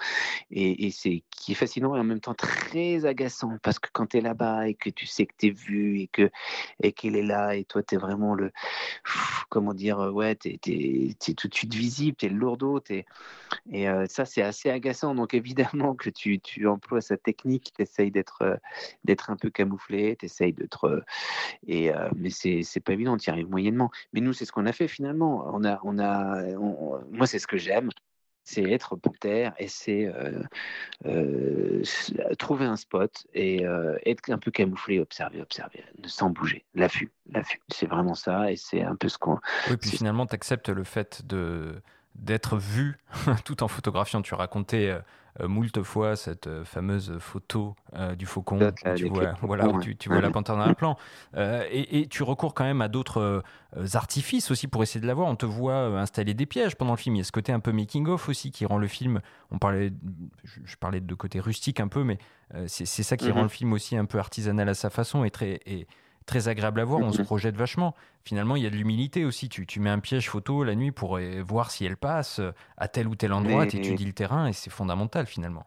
[0.51, 4.07] Et, et, c'est qui est fascinant et en même temps très agaçant parce que quand
[4.07, 6.29] tu es là-bas et que tu sais que tu es vu et que
[6.81, 8.51] et qu'elle est là et toi tu es vraiment le,
[9.49, 12.79] comment dire, ouais, tu es, tout de suite visible, tu es lourdeau.
[12.79, 13.05] T'es,
[13.71, 15.15] et euh, ça c'est assez agaçant.
[15.15, 18.57] Donc évidemment que tu, tu emploies sa technique, tu essayes euh,
[19.03, 20.85] d'être un peu camouflé, tu essayes d'être.
[20.85, 21.03] Euh,
[21.67, 23.91] et, euh, mais c'est, c'est pas évident, tu y arrives moyennement.
[24.13, 25.49] Mais nous, c'est ce qu'on a fait finalement.
[25.53, 26.43] On a, on a,
[27.11, 27.89] moi, c'est ce que j'aime
[28.43, 30.11] c'est être panthère et c'est
[32.39, 33.63] trouver un spot et
[34.05, 36.65] être un peu camouflé, observer, observer, sans bouger.
[36.73, 37.61] L'affût, l'affût.
[37.69, 39.37] C'est vraiment ça et c'est un peu ce qu'on.
[39.69, 41.81] Oui, puis finalement, tu acceptes le fait de
[42.15, 42.97] d'être vu
[43.45, 44.21] tout en photographiant.
[44.21, 44.99] Tu racontais euh,
[45.39, 50.09] moult fois cette euh, fameuse photo euh, du faucon où tu vois, voilà, où tu,
[50.09, 50.97] vois la panthère dans un plan.
[51.35, 53.43] Et, tu recours quand même à d'autres
[53.93, 55.27] artifices aussi pour essayer de la voir.
[55.27, 57.15] On te voit installer des pièges pendant le film.
[57.15, 59.21] Il y a ce côté un peu making-of aussi qui rend le film.
[59.51, 59.91] On parlait,
[60.43, 62.17] je, parlais de côté rustique un peu, mais
[62.67, 63.43] c'est ça qui rend mhm.
[63.43, 65.59] le film aussi un peu artisanal à sa façon et très.
[65.65, 65.87] Et,
[66.25, 67.25] très agréable à voir, on se mhm.
[67.25, 67.95] projette vachement.
[68.23, 69.49] Finalement, il y a de l'humilité aussi.
[69.49, 72.39] Tu, tu, mets un piège photo la nuit pour voir si elle passe
[72.77, 75.65] à tel ou tel endroit, tu étudies le terrain et c'est fondamental finalement.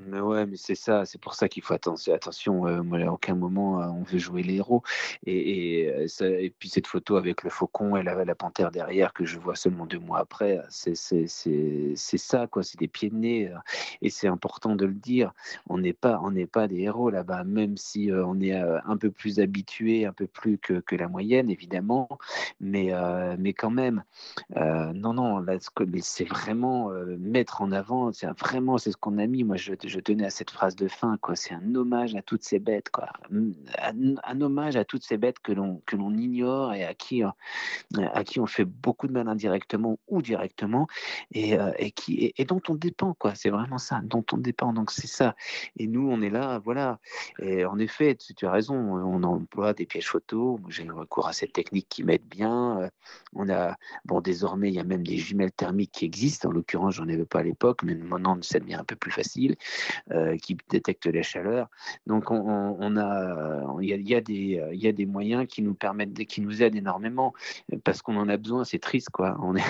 [0.00, 2.14] Mais ouais, mais c'est ça, c'est pour ça qu'il faut attention.
[2.14, 4.82] attention euh, à aucun moment euh, on veut jouer les héros.
[5.26, 8.70] Et, et, euh, ça, et, puis cette photo avec le faucon et la, la panthère
[8.70, 12.62] derrière que je vois seulement deux mois après, c'est ça, quoi.
[12.62, 13.52] C'est des pieds de nez.
[14.02, 15.32] Et c'est important de le dire.
[15.68, 19.10] On n'est pas, on n'est pas des héros là-bas, même si on est un peu
[19.10, 22.08] plus habitué, un peu plus que, la moyenne, évidemment.
[22.60, 22.92] Mais,
[23.38, 24.02] mais quand même,
[24.56, 25.44] non, non,
[26.00, 28.12] c'est vraiment mettre en avant.
[28.12, 29.44] C'est vraiment, c'est ce qu'on a mis.
[29.44, 31.36] Moi, je, tenais à cette phrase de fin, quoi.
[31.36, 33.08] C'est un hommage à toutes ces bêtes, quoi.
[33.30, 37.22] Un, hommage à toutes ces bêtes que l'on ignore et à qui
[37.98, 40.86] euh, à qui on fait beaucoup de mal indirectement ou directement
[41.32, 43.34] et, euh, et qui et, dont on dépend, quoi.
[43.34, 44.72] C'est vraiment ça, dont on dépend.
[44.72, 45.36] Donc c'est ça.
[45.76, 46.98] Et nous, on est là, voilà.
[47.40, 48.74] Et en effet, tu, as raison.
[48.74, 50.58] On emploie des pièges photos.
[50.68, 52.80] J'ai recours à cette technique qui m'aide bien.
[52.80, 52.88] Euh,
[53.34, 56.48] on a bon désormais, il y a même des jumelles thermiques qui existent.
[56.48, 59.56] En l'occurrence, j'en avais pas à l'époque, mais maintenant ça devient un peu plus facile.
[60.42, 61.68] qui détectent les chaleurs.
[62.06, 66.14] Donc on, a, il y a, des, il y a des moyens qui nous permettent,
[66.26, 67.32] qui nous aident énormément
[67.84, 68.64] parce qu'on en a besoin.
[68.64, 69.36] C'est triste, quoi.
[69.42, 69.62] On est...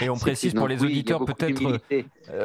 [0.00, 1.80] Et on précise pour les auditeurs peut-être,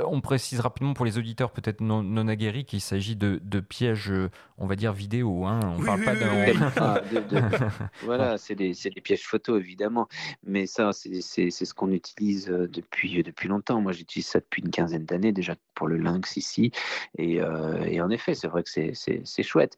[0.06, 4.12] on précise rapidement pour les auditeurs peut-être non, non aguerris qu'il s'agit de, de, pièges,
[4.58, 5.46] on va dire vidéo.
[5.46, 5.60] Hein.
[5.78, 6.72] On parle pas d'un.
[8.04, 10.08] voilà, c'est des, des, pièges photo évidemment,
[10.46, 13.82] mais ça c'est ce qu'on utilise depuis depuis longtemps.
[13.82, 16.72] Moi j'utilise ça depuis une quinzaine d'années déjà pour le lynx ici.
[17.18, 19.78] Et, euh, et en effet, c'est vrai que c'est chouette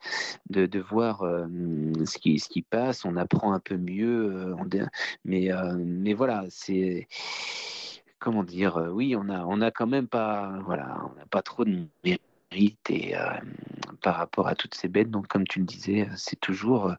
[0.49, 1.45] de, de voir euh,
[2.05, 3.05] ce, qui, ce qui passe.
[3.05, 4.33] On apprend un peu mieux.
[4.33, 4.85] Euh,
[5.25, 7.07] mais, mais voilà, c'est
[8.19, 11.63] comment dire, oui, on a, on a quand même pas, voilà, on n'a pas trop
[11.63, 11.85] de
[12.89, 13.19] et euh,
[13.99, 15.09] par rapport à toutes ces bêtes.
[15.09, 16.95] Donc, comme tu le disais, c'est toujours euh,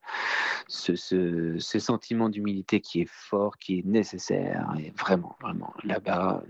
[0.68, 6.42] ce, ce, sentiment d'humilité qui est fort, qui est nécessaire, et vraiment, vraiment là-bas,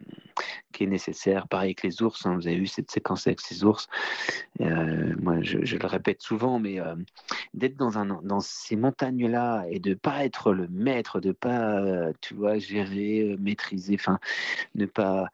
[0.72, 1.48] qui est nécessaire.
[1.48, 3.88] Pareil avec les ours, hein, vous avez vu cette séquence avec ces ours.
[4.60, 6.78] Euh, moi, je, le répète souvent, mais
[7.54, 12.58] d'être dans, dans ces montagnes-là et de pas être le maître, de pas, tu vois,
[12.58, 14.18] gérer, maîtriser, enfin,
[14.74, 15.28] ne pas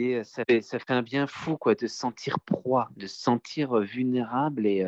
[0.00, 3.18] et ça fait, ça fait un bien fou quoi, de se sentir proie, de se
[3.18, 4.84] sentir vulnérable et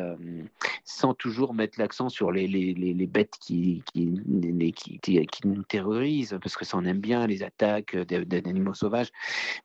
[0.83, 3.83] sans toujours mettre l'accent sur les, bêtes qui,
[5.45, 9.11] nous terrorisent, parce que ça on aime bien, les attaques d'animaux sauvages.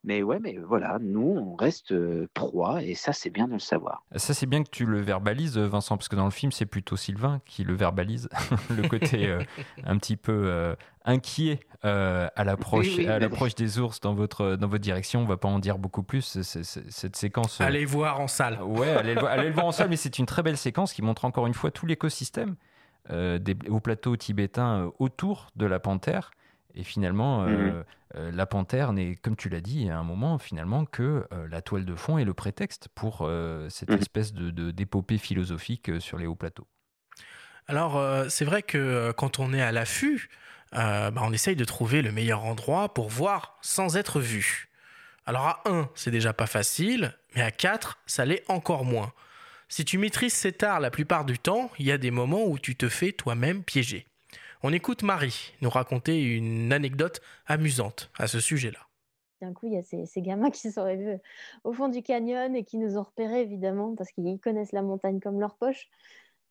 [0.05, 1.95] Mais ouais, mais voilà, nous on reste
[2.35, 4.05] proie et ça c'est bien de le savoir.
[4.17, 6.97] Ça c'est bien que tu le verbalises, Vincent, parce que dans le film c'est plutôt
[6.97, 8.29] Sylvain qui le verbalise,
[8.71, 9.37] le côté
[9.85, 10.75] un petit peu
[11.09, 15.23] inquiet euh, à l'approche à l'approche des ours dans votre dans votre direction.
[15.23, 16.41] On va pas en dire beaucoup plus.
[16.43, 17.61] cette séquence.
[17.61, 18.63] Euh, allez voir en salle.
[18.63, 21.03] Ouais, allez le, allez le voir en salle, mais c'est une très belle séquence qui
[21.03, 22.57] montre encore une fois tout l'écosystème
[23.11, 26.31] euh, au plateau tibétain autour de la panthère.
[26.75, 27.83] Et finalement, mhm.
[28.15, 31.95] la panthère n'est, comme tu l'as dit, à un moment finalement que la toile de
[31.97, 33.29] fond est le prétexte pour
[33.69, 33.99] cette mhm.
[33.99, 36.69] espèce de d'épopée philosophique sur les hauts plateaux.
[37.67, 40.29] Alors, c'est vrai que quand on est à l'affût,
[40.75, 44.69] euh, bah, on essaye de trouver le meilleur endroit pour voir sans être vu.
[45.27, 49.13] Alors à 1, c'est déjà pas facile, mais à 4, ça l'est encore moins.
[49.69, 52.59] Si tu maîtrises cet art la plupart du temps, il y a des moments où
[52.59, 54.07] tu te fais toi-même piéger.
[54.63, 58.81] On écoute Marie nous raconter une anecdote amusante à ce sujet-là.
[59.41, 61.19] D'un coup, il y a ces, gamins qui sont vus
[61.65, 65.21] au fond du canyon et qui nous ont repérés, évidemment, parce qu'ils connaissent la montagne
[65.21, 65.89] comme leur poche.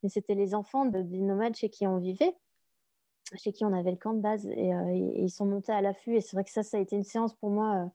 [0.02, 2.34] Mais c'était les enfants de, des nomades chez qui on vivait
[3.34, 6.16] chez qui on avait le camp de base et, euh, ils sont montés à l'affût
[6.16, 7.86] et c'est vrai que ça ça a été une séance pour moi euh,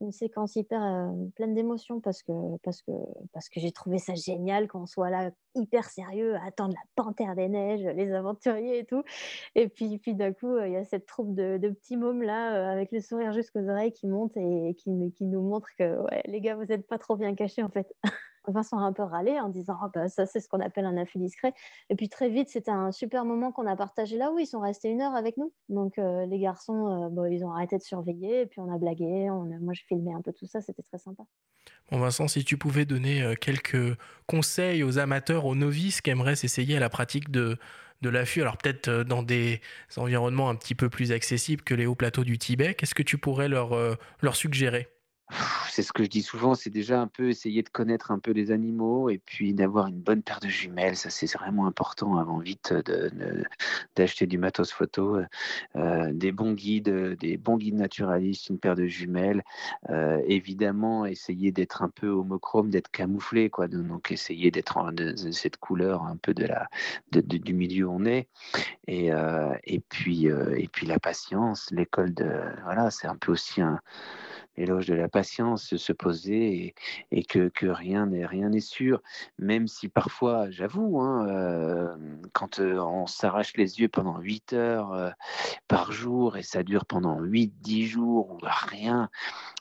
[0.00, 2.32] une séquence hyper euh, pleine d'émotions parce que
[2.64, 2.92] parce que
[3.32, 7.36] parce que j'ai trouvé ça génial qu'on soit là hyper sérieux à attendre la panthère
[7.36, 9.04] des neiges les aventuriers et tout.
[9.54, 12.90] Et puis puis d'un coup il y a cette troupe de, petits mômes là avec
[12.90, 16.56] le sourire jusqu'aux oreilles qui montent et, qui, qui nous montrent que ouais, les gars
[16.56, 17.94] vous n'êtes pas trop bien cachés en fait
[18.48, 20.96] Vincent a un peu râlé en disant oh, bah, ça c'est ce qu'on appelle un
[20.96, 21.52] affût discret.
[21.90, 24.60] Et puis très vite c'était un super moment qu'on a partagé là où ils sont
[24.60, 25.52] restés une heure avec nous.
[25.68, 29.30] Donc euh, les garçons euh, ils ont arrêté de surveiller et puis on a blagué.
[29.30, 31.22] On moi je filmais un peu tout ça, c'était très sympa.
[31.90, 36.36] Bon Vincent, si tu pouvais donner euh, quelques conseils aux amateurs, aux novices qui aimeraient
[36.36, 37.56] s'essayer à la pratique de
[38.00, 39.60] de l'affût, alors peut-être dans des
[39.96, 43.16] environnements un petit peu plus accessibles que les hauts plateaux du Tibet, qu'est-ce que tu
[43.16, 43.76] pourrais leur,
[44.22, 44.88] leur suggérer?
[45.68, 48.32] C'est ce que je dis souvent, c'est déjà un peu essayer de connaître un peu
[48.32, 50.96] les animaux et puis d'avoir une bonne paire de jumelles.
[50.96, 52.74] Ça, c'est vraiment important avant vite
[53.96, 55.18] d'acheter du matos photo,
[55.76, 59.42] euh, des bons guides, des bons guides naturalistes, une paire de jumelles.
[59.90, 63.68] Euh, évidemment, essayer d'être un peu homochrome, d'être camouflé, quoi.
[63.68, 66.68] Donc, essayer d'être de, cette couleur un peu de la,
[67.10, 68.28] du milieu où on est.
[68.86, 72.30] Et, euh, et puis, et puis la patience, l'école de,
[72.64, 73.80] voilà, c'est un peu aussi un
[74.56, 76.74] l'éloge de la patience, se poser
[77.10, 79.00] et, que, rien n'est rien n'est sûr,
[79.38, 81.96] même si parfois, j'avoue, hein, euh,
[82.32, 85.10] quand euh, on s'arrache les yeux pendant 8 heures euh,
[85.68, 89.08] par jour et ça dure pendant 8-10 jours ou rien,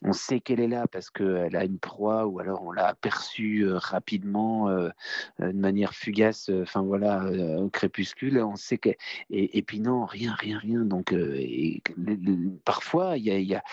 [0.03, 3.67] on sait qu'elle est là parce qu'elle a une proie ou alors on l'a aperçue
[3.71, 4.69] rapidement
[5.39, 7.25] de manière fugace, enfin voilà,
[7.59, 8.89] au crépuscule, on sait que
[9.29, 10.81] et, et, puis non, rien, rien, rien.
[10.81, 11.13] Donc
[12.65, 13.63] parfois il y a,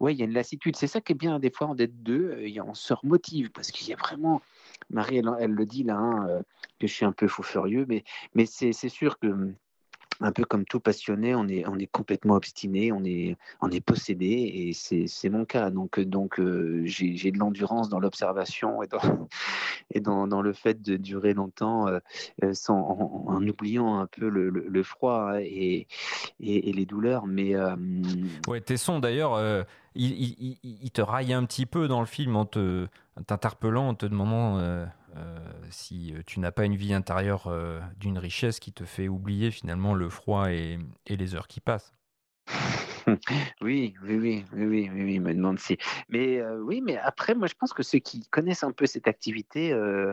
[0.00, 2.02] ouais, il y a une lassitude c'est ça qui est bien, des fois, en d'être
[2.02, 4.42] deux, euh, on se remotive parce qu'il y a vraiment.
[4.90, 6.42] Marie, elle, le dit là, hein, euh,
[6.78, 9.54] que je suis un peu fou furieux, mais, mais c'est sûr que
[10.20, 13.80] un peu comme tout passionné, on est, on est complètement obstiné, on est, on est
[13.80, 15.70] possédé, et c'est mon cas.
[15.70, 19.00] Donc, donc euh, j'ai de l'endurance dans l'observation et, dans,
[19.94, 21.98] et dans, dans, le fait de durer longtemps euh,
[22.42, 25.86] euh, sans, en, oubliant un peu le, le, froid et,
[26.40, 27.26] et, les douleurs.
[27.26, 27.54] Mais,
[28.48, 32.88] ouais, Tesson, d'ailleurs, il, te raille un petit peu dans le film en te
[33.26, 35.38] t'interpellant, en te demandant euh, euh,
[35.70, 37.52] si tu n'as pas une vie intérieure
[37.98, 40.78] d'une richesse qui te fait oublier finalement le froid et
[41.08, 41.94] les heures qui passent.
[43.60, 45.78] Oui, oui, oui, oui, oui, oui, me demande si.
[46.08, 49.08] Mais euh, oui, mais après, moi, je pense que ceux qui connaissent un peu cette
[49.08, 50.12] activité euh,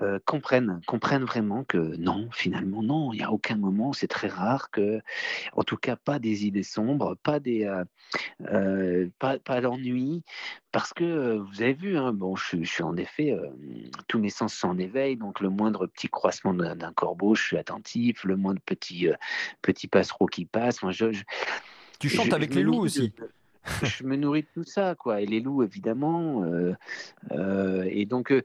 [0.00, 4.28] euh, comprennent, comprennent vraiment que non, finalement, non, il n'y a aucun moment, c'est très
[4.28, 5.00] rare que,
[5.54, 7.70] en tout cas, pas des idées sombres, pas des,
[9.18, 10.22] pas, pas l'ennui,
[10.70, 13.36] parce que vous avez vu, hein, bon, je, suis en effet,
[14.08, 17.58] tous mes sens sont en éveil, donc le moindre petit croissement d'un corbeau, je suis
[17.58, 19.08] attentif, le moindre petit,
[19.60, 21.12] petit passereau qui passe, moi, je
[22.02, 23.12] tu chantes avec les loups aussi
[23.82, 25.20] je me nourris de tout ça, quoi.
[25.20, 26.42] Et les loups, évidemment.
[26.44, 26.74] Euh,
[27.30, 28.42] euh, et donc, euh,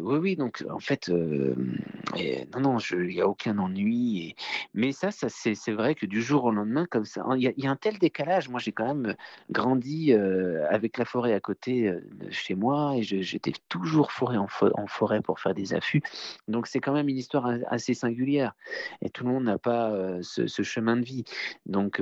[0.00, 4.34] oui, oui, donc, en fait, non, non, il n'y a aucun ennui.
[4.72, 7.70] Mais ça, ça c'est vrai que du jour au lendemain, comme ça, il y, a
[7.70, 8.48] un tel décalage.
[8.48, 9.14] Moi, j'ai quand même
[9.50, 14.86] grandi avec la forêt à côté de chez moi et j'étais toujours forêt en, en,
[14.86, 16.02] forêt pour faire des affûts.
[16.48, 18.54] Donc, c'est quand même une histoire assez singulière.
[19.02, 21.24] Et tout le monde n'a pas ce, ce, chemin de vie.
[21.66, 22.00] Donc,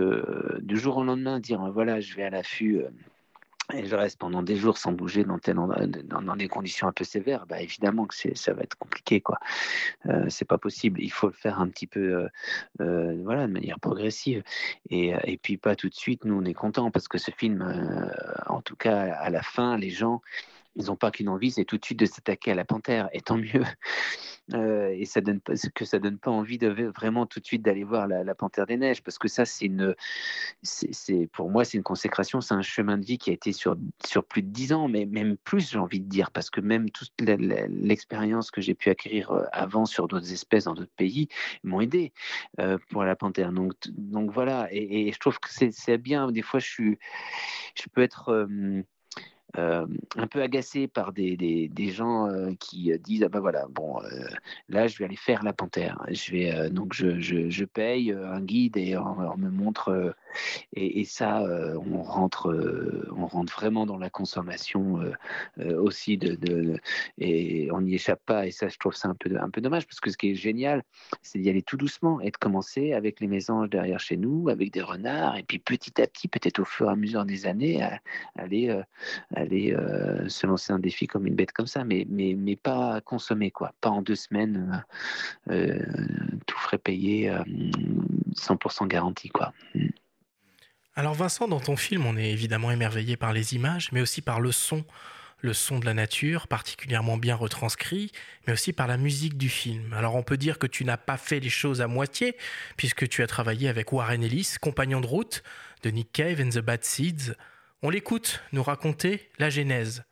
[0.61, 2.91] du jour au lendemain, dire, voilà, je je vais à l'affût euh,
[3.73, 7.47] et je reste pendant des jours sans bouger dans, dans, des conditions un peu sévères,
[7.47, 9.21] bah évidemment que ça va être compliqué.
[9.21, 9.39] quoi.
[10.07, 11.01] Euh, c'est pas possible.
[11.01, 12.29] Il faut le faire un petit peu euh,
[12.81, 14.43] euh, de manière progressive.
[14.91, 16.25] Et, et, puis pas tout de suite.
[16.25, 17.65] Nous, on est contents parce que ce film,
[18.47, 20.21] en tout cas, à la fin, les gens,
[20.77, 23.09] ils n'ont pas qu'une envie, c'est tout de suite de s'attaquer à la panthère.
[23.13, 23.63] Et tant mieux.
[24.55, 27.63] Euh, et ça donne pas, que ça donne pas envie de vraiment tout de suite
[27.63, 29.95] d'aller voir la, Panthère des Neiges, parce que ça, c'est une,
[30.63, 33.77] c'est pour moi, c'est une consécration, c'est un chemin de vie qui a été sur
[34.05, 36.91] sur plus de dix ans, mais même plus, j'ai envie de dire, parce que même
[36.91, 41.29] toute l'expérience que j'ai pu acquérir euh, avant sur d'autres espèces dans d'autres pays
[41.63, 42.13] m'ont aidé
[42.59, 43.53] euh, pour la panthère.
[43.53, 46.31] Donc, donc voilà, et, je trouve que c'est bien.
[46.33, 46.99] Des fois, je suis,
[47.77, 48.83] je peux être euh,
[49.55, 54.01] un peu agacé par des gens euh, qui euh, disent ah ben voilà bon
[54.69, 56.03] là je vais aller faire la panthère.
[56.11, 60.15] Je vais donc je, je, je, paye un guide et on, me montre
[60.75, 62.55] et, ça on rentre
[63.17, 65.01] on rentre vraiment dans la consommation
[65.59, 66.79] aussi de, de,
[67.19, 69.15] et on n'y échappe pas et ça je trouve ça un
[69.51, 70.83] peu dommage parce que ce qui est génial
[71.23, 74.73] c'est d'y aller tout doucement et de commencer avec les mésanges derrière chez nous avec
[74.73, 77.83] des renards et puis petit à petit peut-être au fur et à mesure des années
[78.37, 78.81] aller
[79.35, 83.01] aller euh, se lancer un défi comme une bête comme ça, mais, mais, mais pas
[83.01, 83.73] consommer, quoi.
[83.81, 84.85] Pas en deux semaines,
[85.51, 85.85] euh, euh,
[86.47, 87.33] tout frais payé,
[88.35, 89.53] 100% garanti, quoi.
[90.95, 94.41] Alors Vincent, dans ton film, on est évidemment émerveillé par les images, mais aussi par
[94.41, 94.85] le son,
[95.41, 98.13] le son de la nature, particulièrement bien retranscrit,
[98.47, 99.95] mais aussi par la musique du film.
[99.95, 102.37] Alors on peut dire que tu n'as pas fait les choses à moitié,
[102.77, 105.43] puisque tu as travaillé avec Warren Ellis, compagnon de route
[105.83, 107.33] de Nick Cave and the Bad Seeds,
[107.81, 110.05] on l'écoute nous raconter la genèse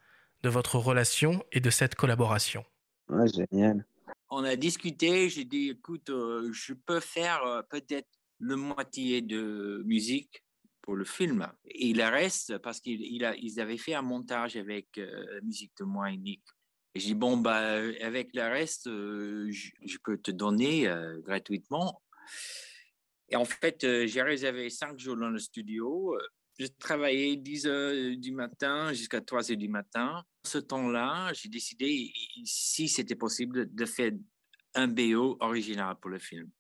[0.43, 2.65] de votre relation et de cette collaboration.
[3.11, 3.85] Ouais, génial.
[4.31, 9.83] On a discuté, j'ai dit, écoute, euh, je peux faire euh, peut-être le moitié de
[9.85, 10.43] musique
[10.83, 11.51] pour le film.
[11.67, 16.17] Et il reste parce qu'ils avaient fait un montage avec euh, musique de moi et
[16.17, 16.43] Nick.
[16.95, 22.03] Et j'ai dit, bon, bah, avec le reste, je, peux te donner gratuitement.
[23.29, 26.17] Et en fait, j'ai réservé cinq jours dans le studio
[26.61, 30.23] j'ai travaillé 10 heures du matin jusqu'à 3 heures du matin.
[30.45, 32.13] Ce temps-là, j'ai décidé,
[32.45, 34.13] si c'était possible, de faire
[34.75, 36.51] un BO original pour le film.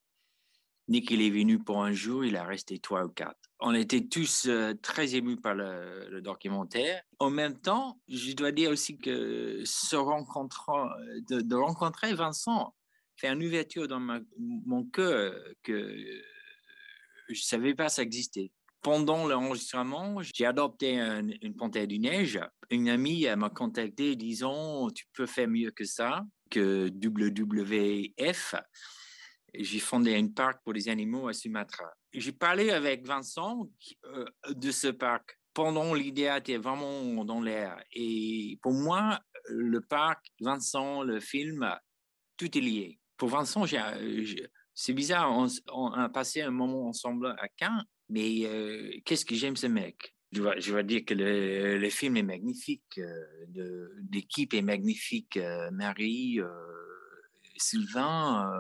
[0.90, 3.38] Nick, il est venu pour un jour, il a resté trois ou quatre.
[3.60, 7.00] On était tous euh, très émus par le, documentaire.
[7.20, 10.88] En même temps, je dois dire aussi que ce rencontrant,
[11.28, 12.74] de, rencontrer Vincent
[13.16, 14.00] fait une ouverture dans
[14.38, 15.96] mon cœur que
[17.28, 18.50] je ne savais pas ça existait
[18.82, 22.40] pendant l'enregistrement, j'ai adopté une panthère du neige.
[22.70, 28.54] Une amie m'a contacté disant Tu peux faire mieux que ça, que WWF.
[29.54, 31.92] J'ai fondé un parc pour les animaux à Sumatra.
[32.12, 33.70] J'ai parlé avec Vincent
[34.04, 37.82] euh, de ce parc pendant l'idée était vraiment dans l'air.
[37.92, 41.68] Et pour moi, le parc, Vincent, le film,
[42.36, 42.98] tout est lié.
[43.16, 43.64] Pour Vincent,
[44.74, 49.56] c'est bizarre, on, a passé un moment ensemble à Caen mais euh, qu'est-ce que j'aime
[49.56, 50.16] ce mec?
[50.32, 55.38] Je vais, dire que le, film est magnifique, euh, l'équipe est magnifique,
[55.72, 56.38] Marie,
[57.56, 58.50] Sylvain,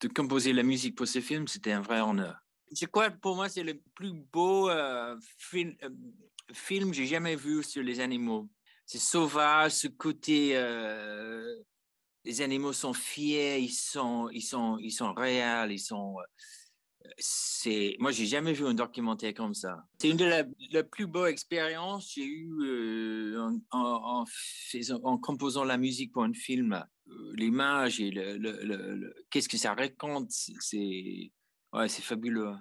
[0.00, 2.36] de composer la musique pour ce film, c'était un vrai honneur.
[2.70, 4.70] Je crois pour moi c'est le plus beau
[5.38, 5.74] film,
[6.52, 8.48] film que j'ai jamais vu sur les animaux.
[8.84, 10.54] C'est sauvage, ce côté
[12.24, 16.16] les animaux sont fiers, ils sont, ils sont, ils sont réels, ils sont,
[17.16, 19.84] c'est, moi, j'ai jamais vu un documentaire comme ça.
[19.98, 23.36] C'est une de la, plus belle expérience que j'ai eue
[23.70, 24.26] en,
[25.22, 26.84] composant la musique pour un film.
[27.34, 31.30] L'image et le, le, qu'est-ce que ça raconte, c'est,
[31.72, 32.54] ouais, fabuleux.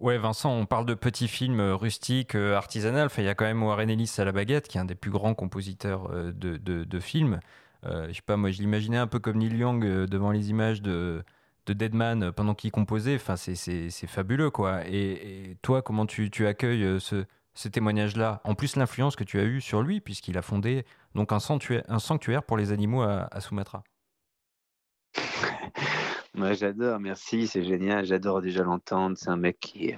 [0.00, 3.04] Ouais, Vincent, on parle de petits films rustiques, artisanaux.
[3.04, 4.94] Enfin, il y a quand même Warren Ellis à la baguette, qui est un des
[4.94, 7.40] plus grands compositeurs de, de, de films.
[7.86, 10.82] Euh, je sais pas, moi, je l'imaginais un peu comme Neil Young devant les images
[10.82, 11.22] de,
[11.66, 13.16] de Deadman pendant qu'il composait.
[13.16, 14.86] Enfin, c'est fabuleux, quoi.
[14.88, 17.24] Et, toi, comment tu, tu accueilles ce,
[17.54, 20.84] ce témoignage-là En plus, l'influence que tu as eue sur lui, puisqu'il a fondé
[21.14, 23.82] donc un sanctuaire, un sanctuaire pour les animaux à, à Sumatra.
[26.34, 28.04] Moi, j'adore, merci, c'est génial.
[28.04, 29.16] J'adore déjà l'entendre.
[29.16, 29.94] C'est un mec qui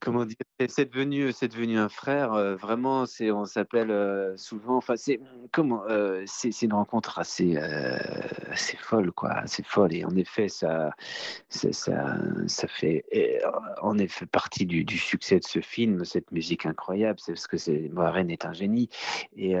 [0.00, 0.36] comment dire,
[0.68, 2.32] c'est devenu, c'est devenu un frère.
[2.32, 4.76] Euh, vraiment, c'est, on s'appelle euh, souvent.
[4.76, 5.20] Enfin, c'est
[5.52, 7.56] comment, euh, c'est, une rencontre assez,
[8.50, 9.94] assez folle, quoi, assez folle.
[9.94, 10.90] Et en effet, ça,
[11.48, 13.04] ça, ça, fait,
[13.82, 17.18] en effet, partie du, succès de ce film, cette musique incroyable.
[17.20, 18.88] C'est parce que c'est, Warren est un génie.
[19.36, 19.54] Et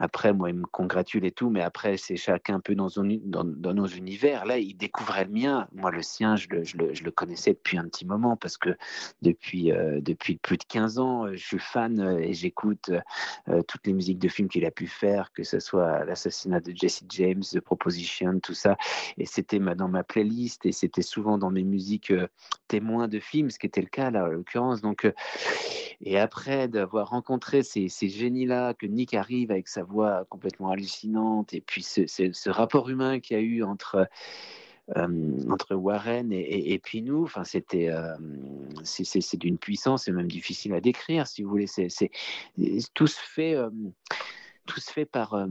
[0.00, 3.44] après, moi, il me congratule et tout, mais après, c'est chacun un peu dans, dans,
[3.44, 4.44] dans, nos univers.
[4.44, 5.68] Là, il découvrait le mien.
[5.72, 8.58] Moi, le sien, je le, je le, je le connaissais depuis un petit moment parce
[8.58, 8.76] que
[9.22, 11.26] depuis euh, depuis, plus de 15 ans.
[11.26, 12.90] Euh, je suis fan euh, et j'écoute
[13.68, 17.04] toutes les musiques de films qu'il a pu faire, que ce soit l'assassinat de Jesse
[17.08, 18.76] James, The Proposition, tout ça.
[19.18, 22.12] Et c'était dans ma playlist et c'était souvent dans mes musiques
[22.68, 24.80] témoins de films, ce qui était le cas là, en l'occurrence.
[24.80, 25.06] Donc,
[26.00, 31.60] et après d'avoir rencontré ces, génies-là, que Nick arrive avec sa voix complètement hallucinante, et
[31.60, 34.08] puis ce, rapport humain qu'il y a eu entre
[34.94, 37.24] entre Warren et, et, puis nous.
[37.24, 37.90] Enfin, c'était,
[38.84, 41.66] c'est d'une puissance, c'est même difficile à décrire, si vous voulez.
[41.66, 42.10] C'est,
[42.94, 43.56] tout se fait
[44.66, 45.46] tout se fait par,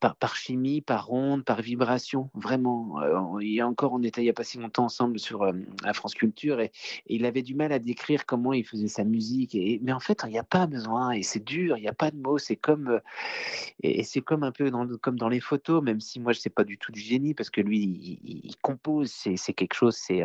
[0.00, 3.00] par, par, chimie, par onde, par vibration, vraiment.
[3.40, 5.44] il y encore, on était il n'y a pas si longtemps ensemble sur
[5.84, 6.72] la France Culture et,
[7.08, 9.54] il avait du mal à décrire comment il faisait sa musique.
[9.54, 11.94] Et, mais en fait, il n'y a pas besoin et c'est dur, il n'y a
[11.94, 12.38] pas de mots.
[12.38, 13.00] C'est comme,
[13.82, 16.50] et, c'est comme un peu dans, comme dans les photos, même si moi je sais
[16.50, 20.24] pas du tout du génie parce que lui, il, compose, c'est quelque chose, c'est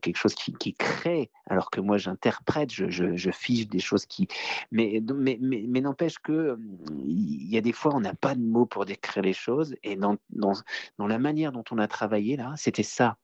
[0.00, 4.28] quelque chose qui, crée, alors que moi j'interprète, je, je, fiche des choses qui.
[4.70, 6.58] Mais, mais, mais n'empêche que
[7.06, 9.74] il y a des fois, on n'a pas de mots pour décrire les choses.
[9.82, 10.54] Et dans, dans,
[10.98, 13.16] dans la manière dont on a travaillé là, c'était ça.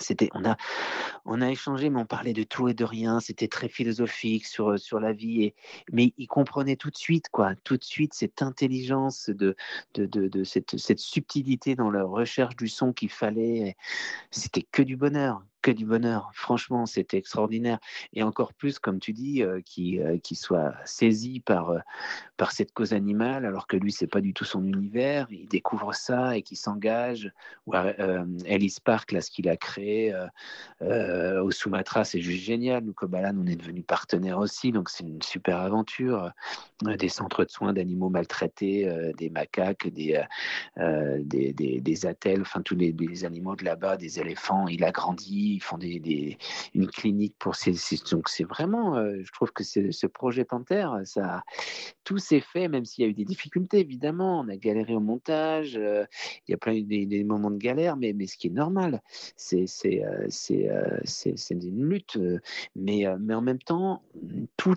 [0.00, 0.56] C'était, on a,
[1.24, 3.20] on a échangé, mais on parlait de tout et de rien.
[3.20, 5.54] C'était très philosophique sur sur la vie, et,
[5.92, 9.54] mais il comprenait tout de suite, quoi, tout de suite cette intelligence de
[9.94, 13.76] de, de, cette, cette subtilité dans la recherche du son qu'il fallait.
[14.32, 16.30] C'était que du bonheur, du bonheur.
[16.34, 17.78] Franchement, c'était extraordinaire.
[18.12, 21.78] Et encore plus, comme tu dis, euh, qui, euh, soit saisi par, euh,
[22.36, 25.26] par cette cause animale, alors que lui, c'est pas du tout son univers.
[25.30, 27.32] Il découvre ça et qui s'engage.
[27.66, 27.74] Ou
[28.44, 30.14] Ellis Park, là, ce qu'il a créé
[30.80, 32.84] au Sumatra, c'est juste génial.
[32.84, 36.32] Nous, Kobalan, on est devenus partenaires aussi, donc c'est une super aventure.
[36.82, 40.20] des centres de soins d'animaux maltraités, des macaques, des,
[40.76, 44.66] des, des, des, attelles, enfin tous les animaux de là-bas, des éléphants.
[44.66, 47.74] Il a grandi ils font une clinique pour ces.
[48.10, 51.42] Donc c'est vraiment, euh, je trouve que ce projet Panthère, ça,
[52.04, 54.40] tout s'est fait, même s'il y a eu des difficultés, évidemment.
[54.40, 56.04] On a galéré au montage, euh,
[56.46, 59.00] il y a plein des, moments de galère, mais, mais ce qui est normal,
[59.36, 59.66] c'est
[60.04, 60.28] euh,
[61.50, 62.18] une lutte,
[62.76, 64.02] mais, mais en même temps,
[64.56, 64.76] tout,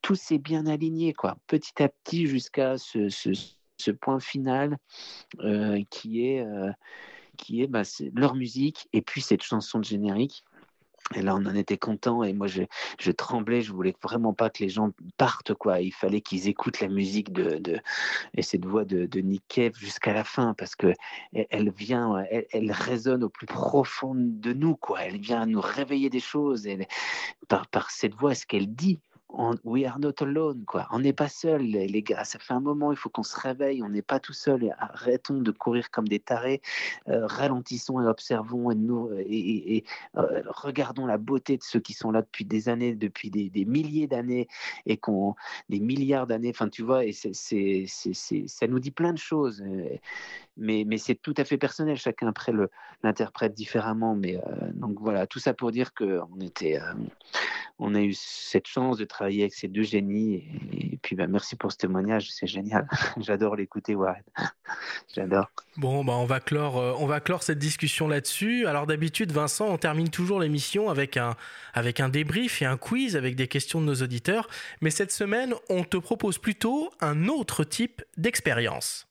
[0.00, 4.78] tout s'est bien aligné, quoi, petit à petit jusqu'à ce, point final
[5.90, 6.46] qui est
[7.42, 7.82] qui est bah,
[8.14, 10.44] leur musique et puis cette chanson de générique.
[11.16, 12.62] Et là, on en était content et moi, je,
[12.98, 13.60] je, tremblais.
[13.60, 15.80] Je voulais vraiment pas que les gens partent, quoi.
[15.80, 17.80] Il fallait qu'ils écoutent la musique de, de
[18.34, 20.94] et cette voix de, de Nick Cave jusqu'à la fin parce que
[21.50, 25.02] elle, vient, elle, résonne au plus profond de nous, quoi.
[25.02, 26.68] Elle vient nous réveiller des choses.
[27.48, 29.00] Par, par cette voix, ce qu'elle dit,
[29.32, 30.86] on, we are not alone, quoi.
[30.90, 32.24] On n'est pas seul, les gars.
[32.24, 33.82] Ça fait un moment, il faut qu'on se réveille.
[33.82, 34.74] On n'est pas tout seul.
[34.78, 36.60] Arrêtons de courir comme des tarés.
[37.08, 39.84] Euh, ralentissons et observons et, nous, et,
[40.16, 44.06] euh, regardons la beauté de ceux qui sont là depuis des années, depuis des, milliers
[44.06, 44.48] d'années
[44.86, 45.34] et qu'on
[45.68, 46.50] des milliards d'années.
[46.50, 49.62] Enfin, tu vois, et c'est, ça nous dit plein de choses.
[50.58, 51.96] Mais, mais c'est tout à fait personnel.
[51.96, 52.52] Chacun après
[53.02, 54.14] l'interprète différemment.
[54.14, 56.78] Mais euh, donc voilà, tout ça pour dire que on était,
[57.78, 60.44] on a eu cette chance de travailler avec ces deux génies.
[60.72, 62.86] Et, puis, bah, merci pour ce témoignage, c'est génial.
[63.18, 64.22] J'adore l'écouter, Warren.
[65.14, 65.50] J'adore.
[65.76, 68.66] Bon, bah, on, va clore, euh, on va clore cette discussion là-dessus.
[68.66, 71.34] Alors, d'habitude, Vincent, on termine toujours l'émission avec un,
[71.74, 74.48] avec un débrief et un quiz avec des questions de nos auditeurs.
[74.80, 79.06] Mais cette semaine, on te propose plutôt un autre type d'expérience.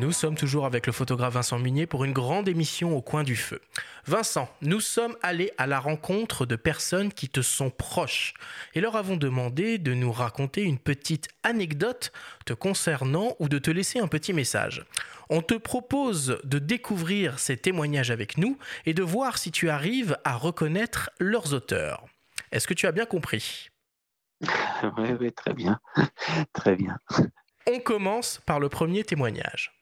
[0.00, 3.36] Nous sommes toujours avec le photographe Vincent Munier pour une grande émission au coin du
[3.36, 3.60] feu.
[4.06, 8.32] Vincent, nous sommes allés à la rencontre de personnes qui te sont proches
[8.72, 12.12] et leur avons demandé de nous raconter une petite anecdote
[12.46, 14.86] te concernant ou de te laisser un petit message.
[15.28, 20.16] On te propose de découvrir ces témoignages avec nous et de voir si tu arrives
[20.24, 22.06] à reconnaître leurs auteurs.
[22.52, 23.68] Est-ce que tu as bien compris?
[24.96, 25.78] Oui, oui, très bien.
[26.54, 26.96] très bien.
[27.70, 29.74] On commence par le premier témoignage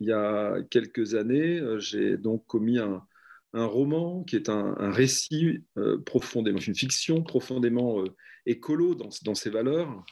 [0.00, 3.02] il y a quelques années, euh, j'ai donc commis un,
[3.52, 8.14] roman qui est un, récit euh, profondément, une fiction profondément euh,
[8.46, 10.04] écolo dans, ses valeurs,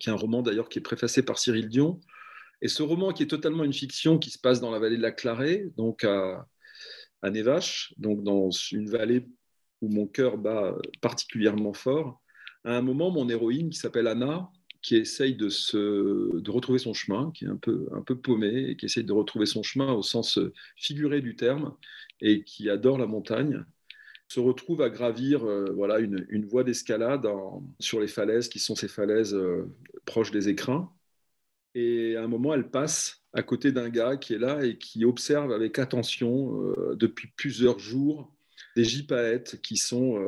[0.00, 2.00] qui est un roman d'ailleurs qui est préfacé par Cyril Dion.
[2.62, 5.02] Et ce roman qui est totalement une fiction qui se passe dans la vallée de
[5.02, 6.46] la Clarée, donc à,
[7.20, 9.26] à Nevache, donc dans une vallée
[9.82, 12.22] où mon cœur bat particulièrement fort.
[12.64, 14.48] À un moment, mon héroïne qui s'appelle Anna,
[14.82, 18.70] qui essaye de, se, de retrouver son chemin, qui est un peu, un peu paumé
[18.70, 20.38] et qui essaye de retrouver son chemin au sens
[20.76, 21.76] figuré du terme
[22.20, 23.64] et qui adore la montagne,
[24.32, 27.26] se retrouve à gravir euh, voilà, une, une voie d'escalade
[27.80, 29.70] sur les falaises qui sont ces falaises euh,
[30.06, 30.90] proches des écrins.
[31.74, 35.04] Et à un moment, elle passe à côté d'un gars qui est là et qui
[35.04, 38.34] observe avec attention euh, depuis plusieurs jours
[38.76, 40.18] des gypaètes qui sont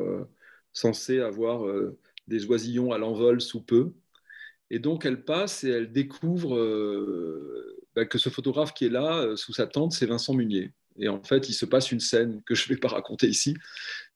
[0.71, 1.63] censés avoir
[2.27, 3.93] des oisillons à l'envol sous peu
[4.71, 9.19] et donc, elle passe et elle découvre euh, bah, que ce photographe qui est là,
[9.19, 10.71] euh, sous sa tente, c'est Vincent Munier.
[10.97, 13.55] Et en fait, il se passe une scène que je ne vais pas raconter ici,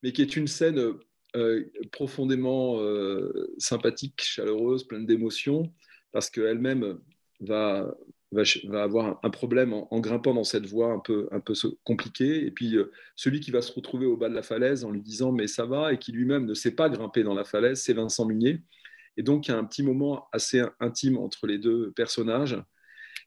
[0.02, 0.93] mais qui est une scène
[1.36, 2.80] euh, profondément
[3.58, 5.72] sympathique, chaleureuse, pleine d'émotions,
[6.12, 6.97] parce qu'elle-même
[7.41, 7.93] va,
[8.74, 12.45] avoir un problème en, grimpant dans cette voie un peu, un peu compliquée.
[12.45, 12.78] Et puis,
[13.16, 15.66] celui qui va se retrouver au bas de la falaise en lui disant Mais ça
[15.66, 18.62] va, et qui lui-même ne sait pas grimper dans la falaise, c'est Vincent Munier.
[19.20, 22.57] Et donc, il y a un petit moment assez intime entre les deux personnages.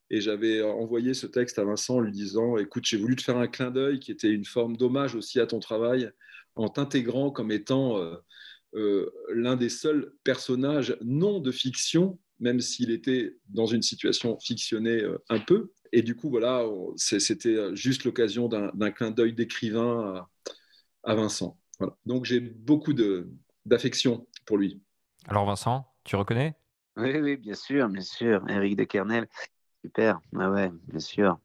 [0.09, 3.37] Et j'avais envoyé ce texte à Vincent en lui disant Écoute, j'ai voulu te faire
[3.37, 6.11] un clin d'œil qui était une forme d'hommage aussi à ton travail,
[6.57, 8.17] en t'intégrant comme étant euh,
[8.75, 15.03] euh, l'un des seuls personnages non de fiction, même s'il était dans une situation fictionnée
[15.03, 15.73] euh, un peu.
[15.93, 16.65] Et du coup, voilà,
[16.97, 20.27] c'était juste l'occasion d'un clin d'œil d'écrivain
[21.03, 21.61] à, Vincent.
[22.07, 22.95] Donc, j'ai beaucoup
[23.67, 24.81] d'affection pour lui.
[25.29, 26.57] Alors Vincent, tu reconnais?
[26.97, 28.43] Oui, oui, bien sûr, bien sûr.
[28.49, 29.29] Eric de Kernel,
[29.83, 30.21] super.
[30.39, 31.39] Ah ouais, bien sûr.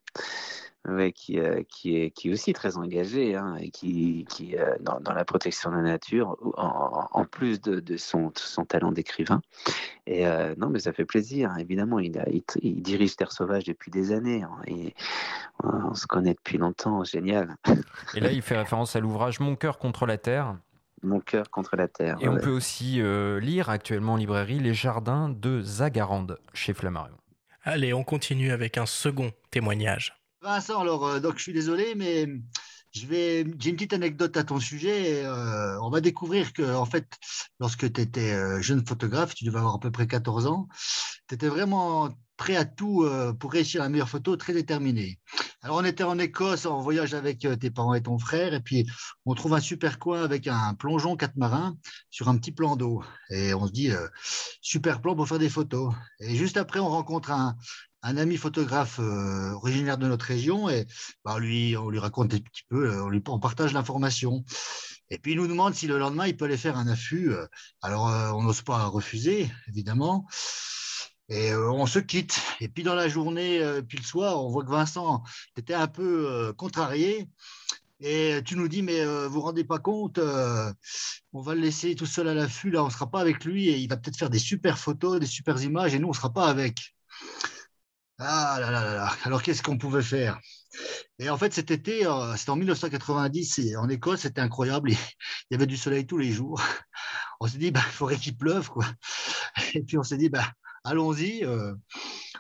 [0.88, 4.74] Ouais, qui, euh, qui, est, qui est aussi très engagé hein, et qui, qui euh,
[4.80, 9.42] dans, dans, la protection de la nature, en, plus de, de, son, son talent d'écrivain.
[10.06, 12.00] Et euh, non, mais ça fait plaisir, hein, évidemment.
[12.00, 12.26] Il, a,
[12.62, 14.96] il, dirige Terre Sauvage depuis des années hein, et
[15.62, 17.58] on se connaît depuis longtemps, génial.
[18.16, 20.56] Et là, il fait référence à l'ouvrage Mon cœur contre la terre
[21.04, 22.18] mon cœur contre la terre.
[22.22, 27.18] Et on peut aussi euh, lire actuellement en librairie Les Jardins de Zagarande chez Flammarion.
[27.64, 30.16] Allez, on continue avec un second témoignage.
[30.42, 32.28] Vincent, alors, euh, donc je suis désolé, mais
[32.92, 35.26] je vais, j'ai une petite anecdote à ton sujet.
[35.26, 37.08] Euh, on va découvrir que, en fait,
[37.60, 40.68] lorsque tu étais jeune photographe, tu devais avoir à peu près 14 ans,
[41.28, 45.20] tu étais vraiment prêt à tout euh, pour réussir la meilleure photo, très déterminé.
[45.64, 48.60] Alors, on était en Écosse en voyage avec euh, tes parents et ton frère, et
[48.60, 48.86] puis
[49.26, 51.76] on trouve un super coin avec un plongeon catamaran
[52.12, 53.04] sur un petit plan d'eau.
[53.32, 54.08] Et on se dit, euh,
[54.62, 55.94] super plan pour faire des photos.
[56.20, 57.56] Et juste après, on rencontre un,
[58.04, 60.86] ami photographe originaire de notre région, et
[61.26, 64.46] bah, lui, on lui raconte un petit peu, on, lui, on partage l'information.
[65.10, 67.34] Et puis il nous demande si le lendemain, il peut aller faire un affût.
[67.82, 68.06] Alors,
[68.36, 70.26] on n'ose pas refuser, évidemment.
[71.30, 72.40] Et euh, on se quitte.
[72.62, 75.24] Et puis dans la journée, euh, puis le soir, on voit que Vincent,
[75.56, 77.28] tu étais un peu euh, contrarié.
[78.00, 82.06] Et tu nous dis, mais vous vous rendez pas compte, on va le laisser tout
[82.06, 84.30] seul à l'affût, là, on ne sera pas avec lui et il va peut-être faire
[84.30, 86.96] des super photos, des super images et nous, on ne sera pas avec.
[88.20, 89.16] Ah là là là là.
[89.24, 90.40] Alors qu'est-ce qu'on pouvait faire?
[91.20, 94.92] Et en fait, cet été, c'était en 1990 et en Écosse, c'était incroyable.
[95.50, 96.62] Il y avait du soleil tous les jours.
[97.40, 98.86] On s'est dit, bah, il faudrait qu'il pleuve, quoi.
[99.76, 100.52] Et puis on s'est dit, bah,
[100.88, 101.44] allons-y.
[101.44, 101.74] Euh,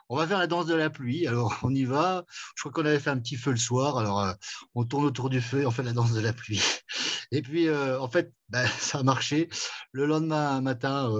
[0.10, 1.28] on va faire la danse de la pluie.
[1.28, 2.26] Alors, on y va.
[2.56, 3.98] Je crois qu'on avait fait un petit feu le soir.
[3.98, 4.34] Alors, euh,
[4.76, 6.62] on tourne autour du feu et on fait la danse de la pluie.
[7.32, 9.50] Et puis, euh, en fait, ben, ça a marché.
[9.92, 11.12] Le lendemain matin,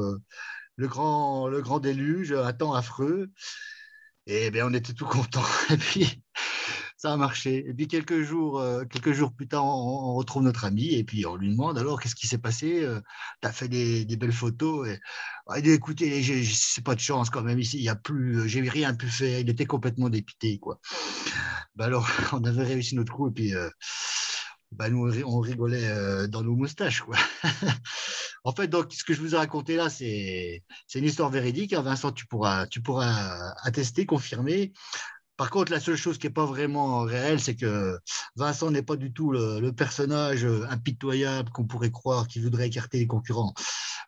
[0.78, 3.30] le, grand, le grand déluge, un temps affreux.
[4.26, 5.46] Et bien, on était tout contents.
[5.70, 6.24] Et puis,
[7.12, 7.66] a marché.
[7.68, 11.26] Et puis quelques jours, euh, quelques jours plus tard, on, retrouve notre ami et puis
[11.26, 13.00] on lui demande alors qu'est-ce qui s'est passé euh,
[13.42, 14.88] Tu fait des, belles photos.
[14.88, 15.00] Et,
[15.56, 18.62] il dit écoutez, c'est pas de chance quand même ici, il y a plus, j'ai
[18.62, 19.40] rien pu faire.
[19.40, 20.80] Il était complètement dépité quoi.
[21.76, 23.56] Ben alors, on avait réussi notre coup et puis.
[23.56, 23.70] Euh,
[24.74, 27.00] ben nous, on rigolait dans nos moustaches.
[27.00, 27.16] Quoi.
[28.44, 30.62] en fait, donc, ce que je vous ai raconté là, c'est
[30.94, 31.72] une histoire véridique.
[31.72, 31.84] Hein.
[31.84, 34.74] Vincent, tu pourras, tu pourras attester, confirmer.
[35.38, 38.00] Par contre, la seule chose qui n'est pas vraiment réelle, c'est que
[38.36, 43.08] Vincent n'est pas du tout le, personnage impitoyable qu'on pourrait croire qui voudrait écarter les
[43.08, 43.54] concurrents.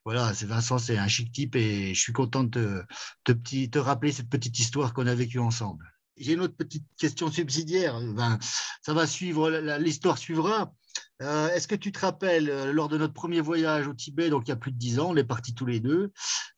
[0.06, 2.84] Voilà, c'est Vincent, c'est un chic type et je suis content de
[3.24, 5.86] te, te rappeler cette petite histoire qu'on a vécue ensemble.
[6.18, 8.00] J'ai une autre petite question subsidiaire.
[8.16, 8.40] Ben,
[8.82, 10.74] ça va suivre, l'histoire suivra.
[11.22, 14.48] Euh, est-ce que tu te rappelles, euh, lors de notre premier voyage au Tibet, donc
[14.48, 16.12] il y a plus de dix ans, on est partis tous les deux,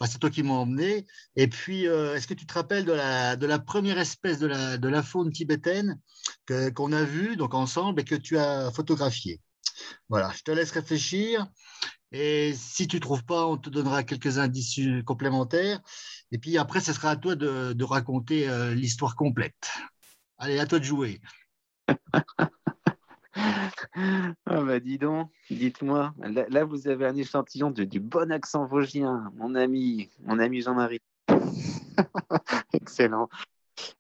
[0.06, 3.60] c'est toi qui m'as emmené, et puis euh, est-ce que tu te rappelles de la,
[3.60, 6.00] première espèce de la, faune tibétaine
[6.76, 9.42] qu'on a vue donc ensemble et que tu as photographiée?
[10.10, 11.48] Voilà, je te laisse réfléchir.
[12.12, 15.80] Et si tu ne trouves pas, on te donnera quelques indices complémentaires.
[16.32, 19.72] Et puis après, ce sera à toi de raconter l'histoire complète.
[20.38, 21.22] Allez, à toi de jouer.
[24.46, 29.32] Ah bah dis donc, dites-moi, là, vous avez un échantillon de, du bon accent vosgien,
[29.36, 31.02] mon ami, mon ami Jean-Marie.
[32.74, 33.30] excellent,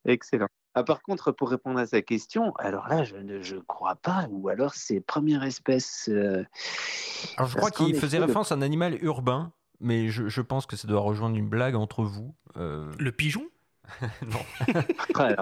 [0.05, 0.47] excellent.
[0.73, 4.27] Ah, par contre, pour répondre à sa question, alors là, je ne je crois pas,
[4.29, 6.09] ou alors c'est première espèce.
[6.09, 6.45] Euh,
[7.35, 10.77] alors je crois qu'il faisait référence à un animal urbain, mais je, je, pense que
[10.77, 12.33] ça doit rejoindre une blague entre vous.
[12.55, 12.91] Euh.
[12.99, 13.45] Le pigeon?
[14.25, 14.39] Non.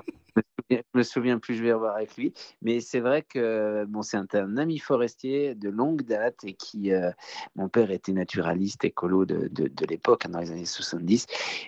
[0.93, 2.33] je me souviens plus, je vais revoir avec lui.
[2.61, 7.11] Mais c'est vrai que bon, c'est un, ami forestier de longue date et qui, euh,
[7.55, 11.25] mon père était naturaliste écolo de, de, l'époque, hein, dans les années 70.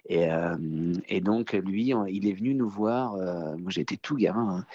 [0.07, 0.55] Et, euh,
[1.07, 3.15] et donc, lui, il est venu nous voir.
[3.15, 4.65] Euh, moi, j'étais tout gamin hein,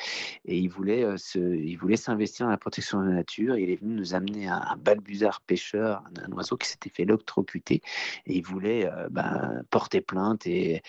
[0.45, 3.57] et il voulait, se, s'investir dans la protection de la nature.
[3.57, 7.83] Il est venu nous amener un, un balbuzard pêcheur, un, oiseau qui s'était fait électrocuter
[8.27, 10.83] et il voulait ben, porter plainte et,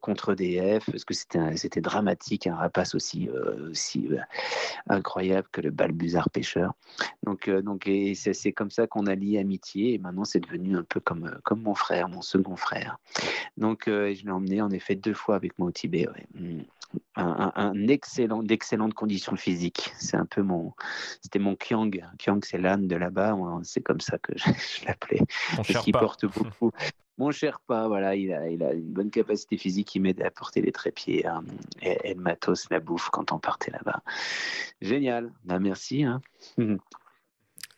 [0.00, 4.18] contre DF parce que c'était, dramatique, un passe aussi, euh, euh,
[4.88, 6.74] incroyable que le balbuzard pêcheur.
[7.24, 10.82] Donc, euh, donc c'est comme ça qu'on a lié amitié et maintenant c'est devenu un
[10.82, 12.98] peu comme, comme mon frère, mon second frère.
[13.56, 16.08] Donc je l'ai emmené en effet deux fois avec moi au Tibet.
[16.34, 16.62] Mm.
[17.16, 19.92] Un, excellent, d'excellentes conditions physiques.
[19.98, 20.72] C'est un peu mon,
[21.20, 22.04] c'était mon Kyang.
[22.18, 23.36] Kyang, c'est l'âne de là-bas.
[23.62, 25.20] C'est comme ça que je, l'appelais.
[25.56, 26.72] Parce qu'il porte beaucoup,
[27.18, 30.30] mon cher pas, voilà, il a, il a une bonne capacité physique qui m'aide à
[30.30, 31.44] porter les trépieds hein,
[31.82, 34.02] et, le matos, la bouffe quand on partait là-bas.
[34.80, 36.04] Génial, bah, merci.
[36.04, 36.20] Hein.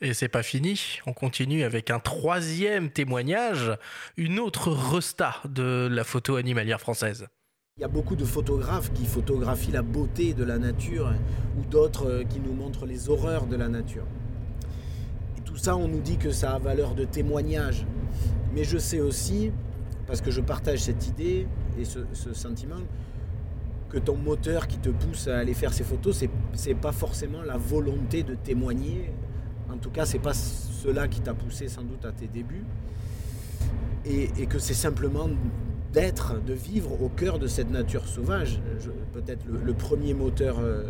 [0.01, 3.77] Et c'est pas fini, on continue avec un troisième témoignage,
[4.17, 7.29] une autre resta de la photo animalière française.
[7.77, 11.13] Il y a beaucoup de photographes qui photographient la beauté de la nature
[11.59, 14.05] ou d'autres euh, qui nous montrent les horreurs de la nature.
[15.37, 17.85] Et tout ça, on nous dit que ça a valeur de témoignage.
[18.55, 19.51] Mais je sais aussi,
[20.07, 22.79] parce que je partage cette idée et ce, sentiment,
[23.89, 27.43] que ton moteur qui te pousse à aller faire ces photos, c'est, c'est pas forcément
[27.43, 29.11] la volonté de témoigner.
[29.69, 32.65] En tout cas, c'est pas cela qui t'a poussé sans doute à tes débuts.
[34.05, 35.29] Et, que c'est simplement
[35.95, 38.61] d'être, de vivre au cœur de cette nature sauvage,
[39.13, 40.83] peut-être le, premier moteur euh,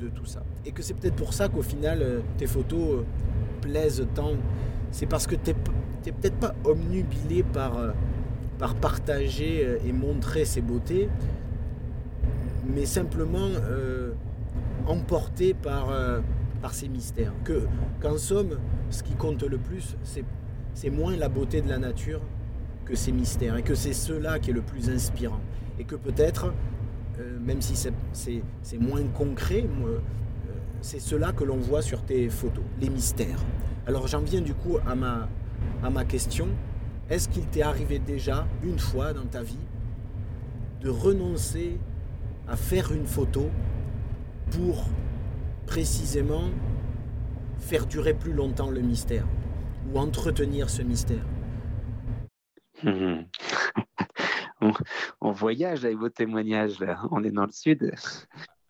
[0.00, 0.42] de tout ça.
[0.64, 3.04] Et que c'est peut-être pour ça qu'au final, euh, tes photos euh,
[3.60, 4.32] plaisent tant.
[4.90, 7.76] C'est parce que tu n'es peut-être pas omnubilé par,
[8.58, 11.10] par partager et montrer ses beautés,
[12.66, 13.48] mais simplement
[14.86, 15.88] emporté par,
[16.62, 17.32] par ces mystères.
[17.44, 17.66] Que,
[18.00, 20.24] qu'en somme, ce qui compte le plus, c'est,
[20.72, 22.20] c'est moins la beauté de la nature
[22.86, 25.40] que ces mystères, et que c'est cela qui est le plus inspirant.
[25.78, 26.54] Et que peut-être,
[27.18, 27.74] euh, même si
[28.12, 29.98] c'est moins concret, euh,
[30.80, 33.44] c'est cela que l'on voit sur tes photos, les mystères.
[33.86, 35.28] Alors j'en viens du coup à ma,
[35.82, 36.48] à ma question.
[37.10, 39.58] Est-ce qu'il t'est arrivé déjà, une fois dans ta vie,
[40.80, 41.78] de renoncer
[42.48, 43.48] à faire une photo
[44.50, 44.84] pour
[45.66, 46.50] précisément
[47.58, 49.26] faire durer plus longtemps le mystère
[49.92, 51.24] ou entretenir ce mystère?
[55.20, 57.00] on, voyage avec vos témoignages, là.
[57.10, 57.92] on est dans le sud.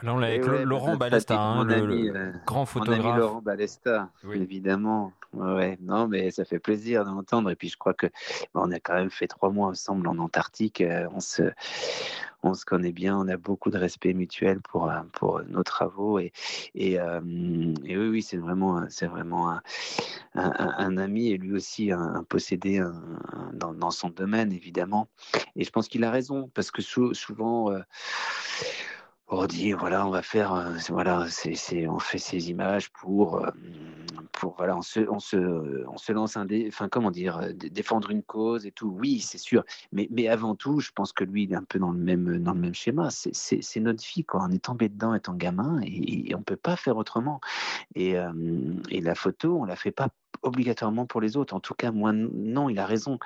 [0.02, 3.18] Là, on l'a avec Laurent Balesta, hein, le, euh, grand photographe.
[3.18, 5.12] Laurent Balesta, évidemment.
[5.32, 7.50] Ouais, non, mais ça fait plaisir d'entendre.
[7.50, 8.06] Et puis, je crois que
[8.54, 10.82] on a quand même fait trois mois ensemble en Antarctique.
[10.82, 11.44] Euh, on se,
[12.42, 16.18] on se connaît bien, on a beaucoup de respect mutuel pour, euh, pour nos travaux.
[16.18, 16.30] Et,
[16.74, 19.62] et, oui, oui, c'est vraiment, c'est vraiment un,
[20.34, 22.84] un, ami et lui aussi un, possédé
[23.54, 25.08] dans, dans, son domaine, évidemment.
[25.56, 27.72] Et je pense qu'il a raison, parce que souvent
[29.28, 33.50] on dit voilà on va faire euh, voilà c'est on fait ces images pour euh,
[34.32, 37.52] pour voilà on se on se on se lance un dé, enfin comment dire euh,
[37.52, 38.88] défendre une cause et tout.
[38.88, 39.64] Oui c'est sûr.
[39.92, 42.38] Mais mais avant tout je pense que lui il est un peu dans le même
[42.38, 43.08] dans le même schéma.
[43.10, 44.44] C'est notre vie quoi.
[44.48, 47.40] On est tombé dedans étant gamin et, et on peut pas faire autrement.
[47.94, 48.14] Et
[48.90, 50.08] et la photo on la fait pas
[50.42, 51.54] obligatoirement pour les autres.
[51.54, 53.18] En tout cas, moi, non, il a raison.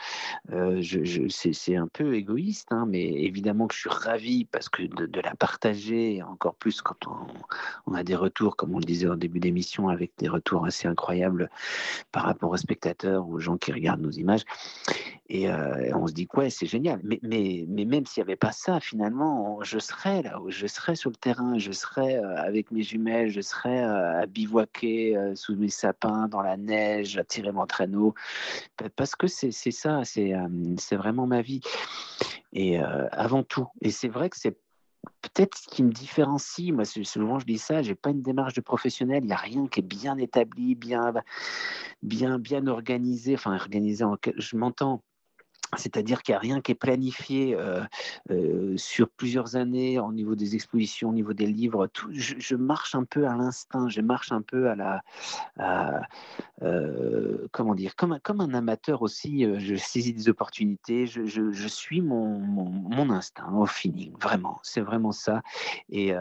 [0.52, 0.82] Euh,
[1.28, 5.34] c'est un peu égoïste, hein, mais évidemment que je suis ravi parce que de, la
[5.34, 6.96] partager, encore plus quand
[7.86, 10.88] on, a des retours, comme on le disait au début d'émission, avec des retours assez
[10.88, 11.50] incroyables
[12.12, 14.44] par rapport aux spectateurs aux gens qui regardent nos images.
[15.28, 17.00] Et euh, on se dit, ouais, c'est génial.
[17.04, 20.96] Mais, mais, mais même s'il n'y avait pas ça, finalement, je serais là, je serais
[20.96, 25.68] sur le terrain, je serais euh, avec mes jumelles, je serais à bivouaquer sous mes
[25.68, 28.14] sapins, dans la neige, à tirer mon traîneau.
[28.96, 31.60] Parce que c'est ça, c'est vraiment ma vie.
[32.52, 33.68] Et avant tout.
[33.80, 34.58] Et c'est vrai que c'est
[35.22, 38.60] peut-être ce qui me différencie, moi souvent je dis ça, j'ai pas une démarche de
[38.60, 41.12] professionnel, il n'y a rien qui est bien établi, bien,
[42.02, 45.02] bien, bien organisé, enfin organisé, en, je m'entends,
[45.76, 47.82] c'est-à-dire qu'il n'y a rien qui est planifié euh,
[48.30, 51.88] euh, sur plusieurs années au niveau des expositions, au niveau des livres.
[52.10, 56.02] Je, marche un peu à l'instinct, je marche un peu à la,
[56.62, 59.46] euh, comment dire, comme un, amateur aussi.
[59.58, 64.58] je saisis des opportunités, je, suis mon, mon, instinct au feeling, vraiment.
[64.62, 65.42] C'est vraiment ça.
[65.88, 66.12] Et,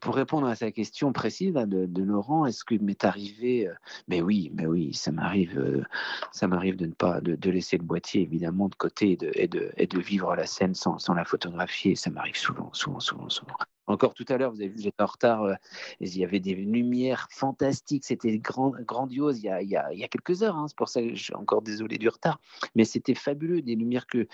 [0.00, 3.68] pour répondre à sa question précise de, Laurent, est-ce que m'est arrivé
[4.08, 8.74] Mais oui, mais oui, ça m'arrive, de ne pas de laisser le boîtier évidemment de
[8.74, 11.94] côté et de, vivre la scène sans la photographier.
[11.96, 13.56] Ça m'arrive souvent, souvent, souvent, souvent.
[13.86, 15.42] Encore tout à l'heure, vous avez vu, j'étais en retard.
[15.42, 15.54] Euh,
[16.00, 18.04] il y avait des lumières fantastiques.
[18.04, 20.56] C'était grand, grandiose il y, a, quelques heures.
[20.56, 22.40] Hein, c'est pour ça que je suis encore désolé du retard.
[22.74, 24.28] Mais c'était fabuleux, des lumières que.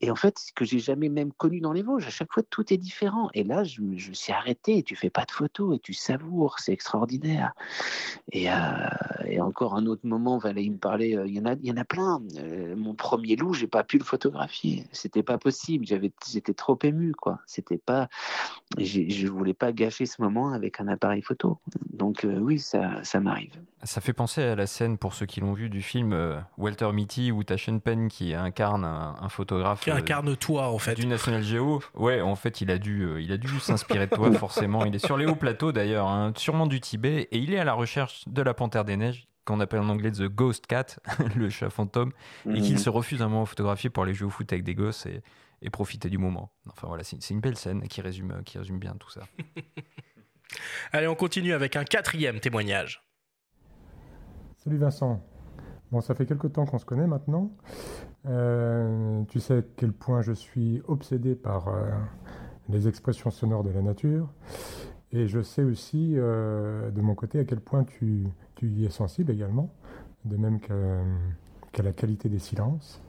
[0.00, 2.06] Et en fait, que j'ai jamais même connu dans les Vosges.
[2.06, 3.28] À chaque fois, tout est différent.
[3.34, 4.82] Et là, je, je suis arrêté.
[4.82, 6.58] Tu fais pas de photos et tu savoures.
[6.58, 7.52] C'est extraordinaire.
[8.32, 8.54] Et, euh,
[9.26, 11.16] et, encore un autre moment, il me parlait.
[11.16, 12.20] Euh, il y en a, il y en a plein.
[12.76, 14.84] mon premier loup, j'ai pas pu le photographier.
[14.92, 15.86] C'était pas possible.
[15.86, 17.40] J'étais trop ému, quoi.
[17.46, 18.08] C'était pas
[18.78, 21.58] je ne voulais pas gâcher ce moment avec un appareil photo.
[21.92, 23.54] Donc euh, oui, ça, ça m'arrive.
[23.84, 26.90] Ça fait penser à la scène, pour ceux qui l'ont vu, du film euh, Walter
[26.92, 29.82] Mitty ou Taschen Penn qui incarne un, photographe.
[29.82, 30.94] Qui incarne euh, toi, en fait.
[30.94, 31.80] Du National Geo.
[31.94, 34.84] Ouais, en fait, il a dû, il a dû s'inspirer de toi, forcément.
[34.84, 37.64] Il est sur les hauts plateaux, d'ailleurs, hein, sûrement du Tibet, et il est à
[37.64, 40.98] la recherche de la panthère des neiges qu'on appelle en anglais The Ghost Cat,
[41.36, 42.10] le chat fantôme,
[42.50, 42.78] et qu'il mhm.
[42.78, 45.06] se refuse un moment photographier pour aller jouer au foot avec des gosses.
[45.06, 45.22] Et
[45.62, 46.52] et profiter du moment.
[46.68, 49.22] Enfin voilà, c'est une belle scène qui résume, qui résume bien tout ça.
[50.92, 53.02] Allez, on continue avec un quatrième témoignage.
[54.56, 55.22] Salut Vincent.
[55.92, 57.52] Bon, ça fait quelque temps qu'on se connaît maintenant.
[58.26, 61.88] Euh, tu sais à quel point je suis obsédé par euh,
[62.68, 64.28] les expressions sonores de la nature.
[65.12, 68.26] Et je sais aussi, euh, de mon côté, à quel point tu,
[68.56, 69.72] tu y es sensible également,
[70.24, 73.00] de même qu'à la qualité des silences.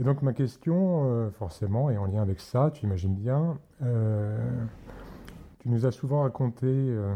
[0.00, 3.58] Et donc ma question, euh, forcément, est en lien avec ça, tu imagines bien.
[3.82, 4.38] Euh,
[5.58, 7.12] tu nous as souvent raconté euh,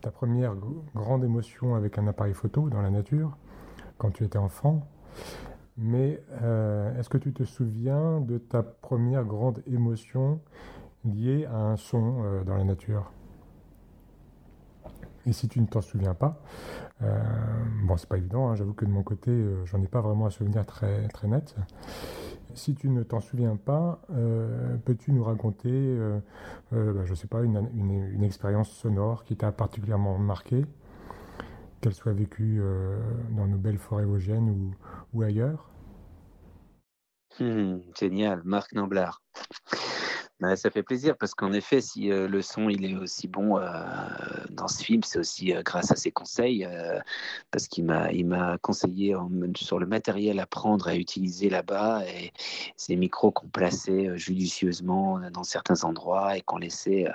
[0.00, 0.54] ta première
[0.94, 3.36] grande émotion avec un appareil photo dans la nature,
[3.98, 4.86] quand tu étais enfant.
[5.78, 6.22] Mais
[6.98, 10.38] est-ce que tu te souviens de ta première grande émotion
[11.02, 13.10] liée à un son dans la nature?
[15.26, 16.40] Et si tu ne t'en souviens pas,
[17.02, 17.18] euh,
[17.84, 20.26] bon, c'est pas évident, hein, j'avoue que de mon côté, euh, j'en ai pas vraiment
[20.26, 21.56] un souvenir très, très net.
[22.54, 25.98] Si tu ne t'en souviens pas, euh, peux-tu nous raconter,
[26.70, 30.66] bah, je sais pas, une, expérience sonore qui t'a particulièrement marqué,
[31.80, 32.60] qu'elle soit vécue
[33.30, 34.74] dans nos belles forêts vosgiennes ou,
[35.14, 35.70] ou ailleurs?
[37.38, 39.22] Hmm, Génial, Marc Namblard.
[40.42, 43.58] Bah, ça fait plaisir parce qu'en effet, si euh, le son il est aussi bon
[43.58, 43.64] euh,
[44.50, 46.66] dans ce film, c'est aussi euh, grâce à ses conseils,
[47.52, 49.14] parce qu'il m'a il m'a conseillé
[49.54, 52.32] sur le matériel à prendre à utiliser là-bas et
[52.76, 57.06] ces micros qu'on plaçait judicieusement dans certains endroits et qu'on laissait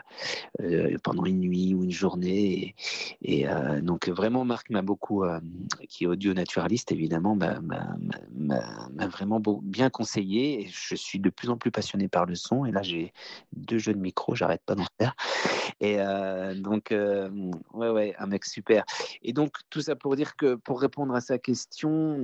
[1.04, 2.76] pendant une nuit ou une journée.
[3.22, 3.46] Et,
[3.82, 5.26] donc vraiment, Marc m'a beaucoup,
[5.90, 10.62] qui est audio naturaliste évidemment, m'a vraiment bien conseillé.
[10.62, 12.66] Et je suis de plus en plus passionné par le son.
[12.66, 13.14] Et là, j'ai
[13.54, 15.16] deux jeux de micro, j'arrête pas d'en faire.
[15.80, 17.30] Et euh, donc, euh,
[17.74, 18.84] ouais, ouais, un mec super.
[19.22, 22.18] Et donc, tout ça pour dire que pour répondre à sa question,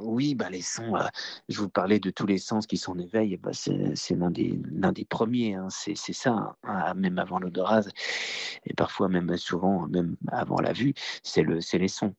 [0.00, 1.06] oui, bah, les sons, euh,
[1.48, 4.58] je vous parlais de tous les sens qui sont en éveil, bah, c'est l'un des,
[4.58, 7.82] des premiers, hein, c'est ça, hein, même avant l'odorat,
[8.66, 12.14] et parfois même souvent, même avant la vue, c'est le, les sons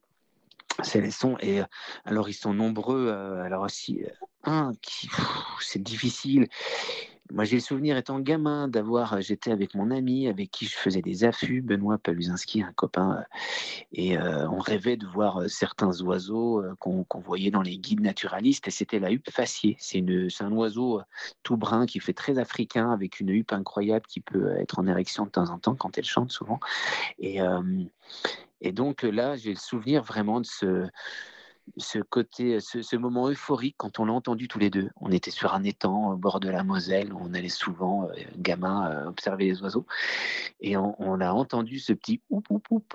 [0.82, 1.36] c'est les sons.
[1.40, 1.60] Et
[2.06, 3.10] alors, ils sont nombreux.
[3.10, 4.02] alors aussi,
[4.44, 5.10] un qui,
[5.60, 6.48] c'est difficile
[7.32, 11.02] moi, j'ai le souvenir étant gamin d'avoir, j'étais avec mon ami avec qui je faisais
[11.02, 13.24] des affûts, Benoît Paluzinski, un copain,
[13.92, 18.98] et on rêvait de voir certains oiseaux qu'on voyait dans les guides naturalistes, et c'était
[18.98, 19.76] la huppe faciée.
[19.78, 20.04] C'est
[20.40, 21.02] un oiseau
[21.42, 25.24] tout brun qui fait très africain, avec une huppe incroyable qui peut être en érection
[25.24, 26.60] de temps en temps quand elle chante souvent.
[27.18, 27.38] Et,
[28.60, 30.88] et donc là, j'ai le souvenir vraiment de ce
[31.76, 34.90] ce côté, ce, moment euphorique quand on l'a entendu tous les deux.
[34.96, 38.90] On était sur un étang au bord de la Moselle, on allait souvent, euh, gamin,
[38.90, 39.86] euh, observer les oiseaux,
[40.60, 42.94] et on, on, a entendu ce petit oup oup oup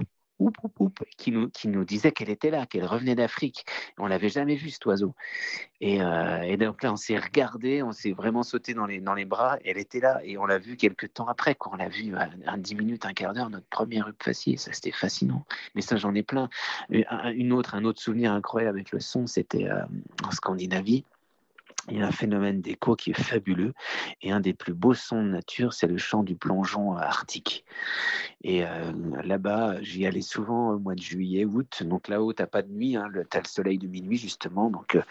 [1.18, 3.66] qui nous, qui nous disait qu'elle était là, qu'elle revenait d'Afrique.
[3.98, 5.16] On l'avait jamais vu cet oiseau.
[5.82, 9.14] Et, euh, et donc là, on s'est regardé, on s'est vraiment sauté dans les, dans
[9.14, 9.58] les bras.
[9.64, 12.14] Elle était là et on l'a vu quelques temps après, quand on l'a vu
[12.46, 14.58] un, dix minutes, un quart d'heure, notre première rue facier.
[14.58, 15.46] Ça, c'était fascinant.
[15.74, 16.50] Mais ça, j'en ai plein.
[16.90, 19.84] Une autre, un autre souvenir incroyable avec le son, c'était euh,
[20.24, 21.04] en Scandinavie.
[21.90, 23.74] Il y a un phénomène d'écho qui est fabuleux.
[24.22, 27.64] Et un des plus beaux sons de nature, c'est le chant du plongeon arctique.
[28.44, 28.92] Et euh,
[29.24, 31.84] là-bas, j'y allais souvent au mois de juillet, août.
[31.84, 34.70] Donc là-haut, tu n'as pas de nuit, hein, tu as le soleil de minuit, justement.
[34.70, 35.02] Donc, euh,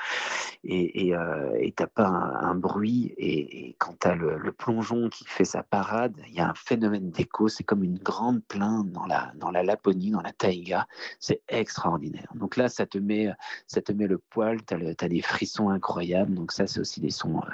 [0.64, 3.12] et tu euh, n'as pas un, bruit.
[3.18, 7.11] Et, quand tu as le, plongeon qui fait sa parade, il y a un phénomène
[7.11, 7.49] d'écho.
[7.49, 10.87] C'est comme une grande plainte dans la, dans la Laponie, dans la taïga.
[11.18, 12.29] C'est extraordinaire.
[12.35, 13.31] Donc là, ça te met,
[13.66, 16.35] ça te met le poil, tu as, des frissons incroyables.
[16.35, 17.51] Donc c'est aussi des sons euh,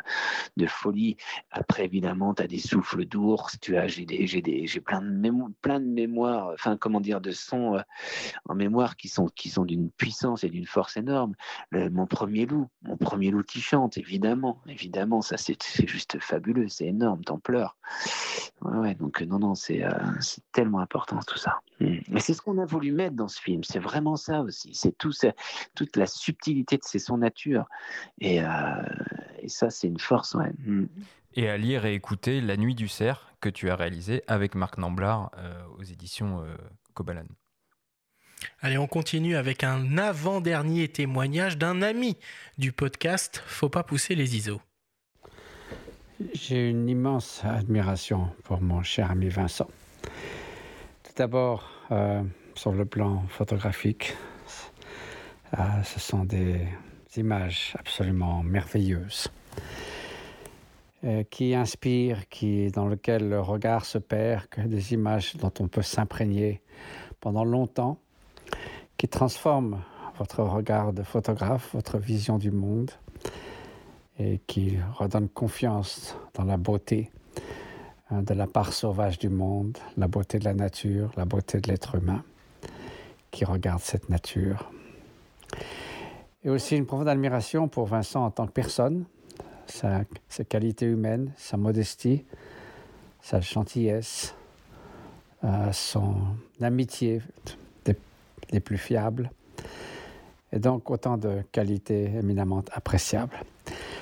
[0.56, 1.16] de folie.
[1.50, 5.00] Après, évidemment, tu as des souffles d'ours, tu as, j'ai des, j'ai des, j'ai plein
[5.00, 7.80] de mémoires, plein de mémoires, enfin, comment dire, de sons euh,
[8.48, 11.34] en mémoire qui sont, qui sont d'une puissance et d'une force énorme.
[11.72, 15.56] mon premier loup, mon premier loup qui chante, évidemment, évidemment, ça c'est,
[15.86, 17.76] juste fabuleux, c'est énorme, t'en pleures.
[18.62, 19.90] Ouais, donc non, non, c'est, euh,
[20.20, 21.60] c'est tellement important tout ça.
[21.80, 21.96] Mm.
[22.08, 24.96] Mais c'est ce qu'on a voulu mettre dans ce film, c'est vraiment ça aussi, c'est
[24.96, 25.12] tout,
[25.74, 27.64] toute la subtilité de ses sons nature.
[28.20, 28.40] Et,
[29.42, 30.34] et ça, c'est une force.
[30.34, 30.52] Ouais.
[30.64, 30.86] Mm.
[31.34, 34.78] Et à lire et écouter La Nuit du Cerf, que tu as réalisé avec Marc
[34.78, 36.56] Namblard euh, aux éditions euh,
[36.94, 37.24] Kobalan.
[38.60, 42.16] Allez, on continue avec un avant-dernier témoignage d'un ami
[42.58, 44.60] du podcast Faut pas pousser les ISO.
[46.34, 49.68] J'ai une immense admiration pour mon cher ami Vincent.
[50.02, 52.22] Tout d'abord, euh,
[52.54, 54.14] sur le plan photographique,
[55.84, 56.68] ce sont des
[57.16, 59.28] images absolument merveilleuses
[61.04, 65.68] euh, qui inspirent, qui, dans lesquelles le regard se perd, que des images dont on
[65.68, 66.60] peut s'imprégner
[67.20, 67.98] pendant longtemps,
[68.96, 69.82] qui transforment
[70.18, 72.90] votre regard de photographe, votre vision du monde,
[74.18, 77.10] et qui redonnent confiance dans la beauté
[78.10, 81.68] hein, de la part sauvage du monde, la beauté de la nature, la beauté de
[81.68, 82.22] l'être humain
[83.30, 84.70] qui regarde cette nature
[86.44, 89.04] et aussi une profonde admiration pour Vincent en tant que personne,
[89.66, 92.24] sa, ses qualités humaines, sa modestie,
[93.20, 94.34] sa gentillesse,
[95.44, 96.14] euh, son
[96.60, 97.22] amitié
[97.84, 99.30] des, plus fiables,
[100.52, 103.38] et donc autant de qualités éminemment appréciables.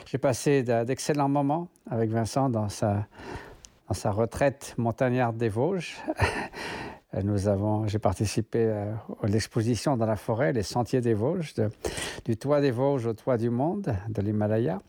[0.07, 3.07] J'ai passé d'excellents moments avec Vincent sa,
[3.89, 5.97] dans sa retraite montagnarde des Vosges.
[7.15, 8.93] Euh, nous avons, j'ai participé euh,
[9.23, 11.55] à l'exposition dans la forêt, les Sentiers des Vosges,
[12.25, 14.83] du toit des Vosges au toit du monde, de l'Himalaya.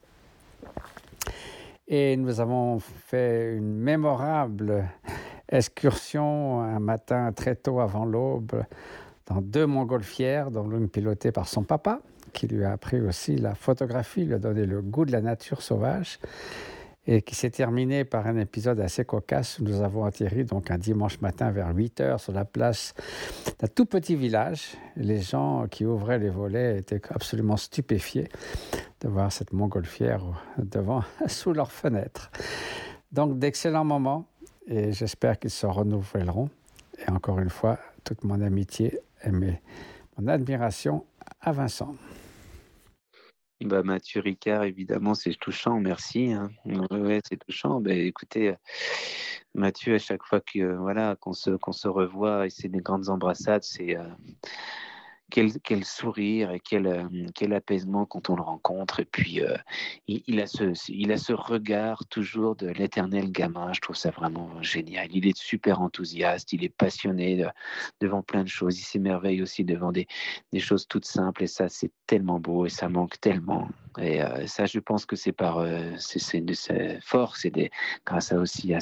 [1.87, 4.85] Et nous avons fait une mémorable
[5.47, 8.63] excursion un matin très tôt avant l'aube
[9.25, 11.99] dans deux montgolfières, dont l'une pilotée par son papa,
[12.33, 15.61] qui lui a appris aussi la photographie, lui a donné le goût de la nature
[15.61, 16.19] sauvage
[17.11, 19.59] et qui s'est terminé par un épisode assez cocasse.
[19.61, 22.93] Nous avons atterri donc un dimanche matin vers 8 heures sur la place
[23.57, 24.77] d'un tout petit village.
[24.95, 28.27] Les gens qui ouvraient les volets étaient absolument stupéfiés
[29.01, 30.21] de voir cette montgolfière
[30.59, 32.29] devant, sous leurs fenêtres.
[33.11, 34.27] Donc d'excellents moments
[34.67, 36.51] et j'espère qu'ils se renouvelleront.
[36.99, 41.03] Et encore une fois, toute mon amitié et mon admiration
[41.41, 41.95] à Vincent.
[43.61, 46.31] Bah, Mathieu Ricard, évidemment, c'est touchant, merci.
[46.31, 46.49] Hein.
[46.91, 47.81] Ouais, c'est touchant.
[47.81, 48.55] Bah, écoutez,
[49.53, 53.09] Mathieu, à chaque fois que voilà qu'on se, qu'on se revoit et c'est des grandes
[53.09, 54.07] embrassades, c'est euh,
[55.29, 57.03] quel, sourire et quel, euh,
[57.35, 58.99] quel, apaisement quand on le rencontre.
[58.99, 59.55] Et puis, euh,
[60.07, 63.71] il, a ce, regard toujours de l'éternel gamin.
[63.73, 65.07] Je trouve ça vraiment génial.
[65.11, 67.45] Il est super enthousiaste, il est passionné
[68.01, 68.79] devant plein de choses.
[68.79, 70.07] Il s'émerveille aussi devant des,
[70.57, 71.43] choses toutes simples.
[71.43, 73.67] Et ça, c'est tellement beau et ça manque tellement.
[73.99, 75.65] Et euh, ça, je pense que c'est par
[75.97, 77.71] c'est de sa force et
[78.05, 78.79] grâce à aussi à,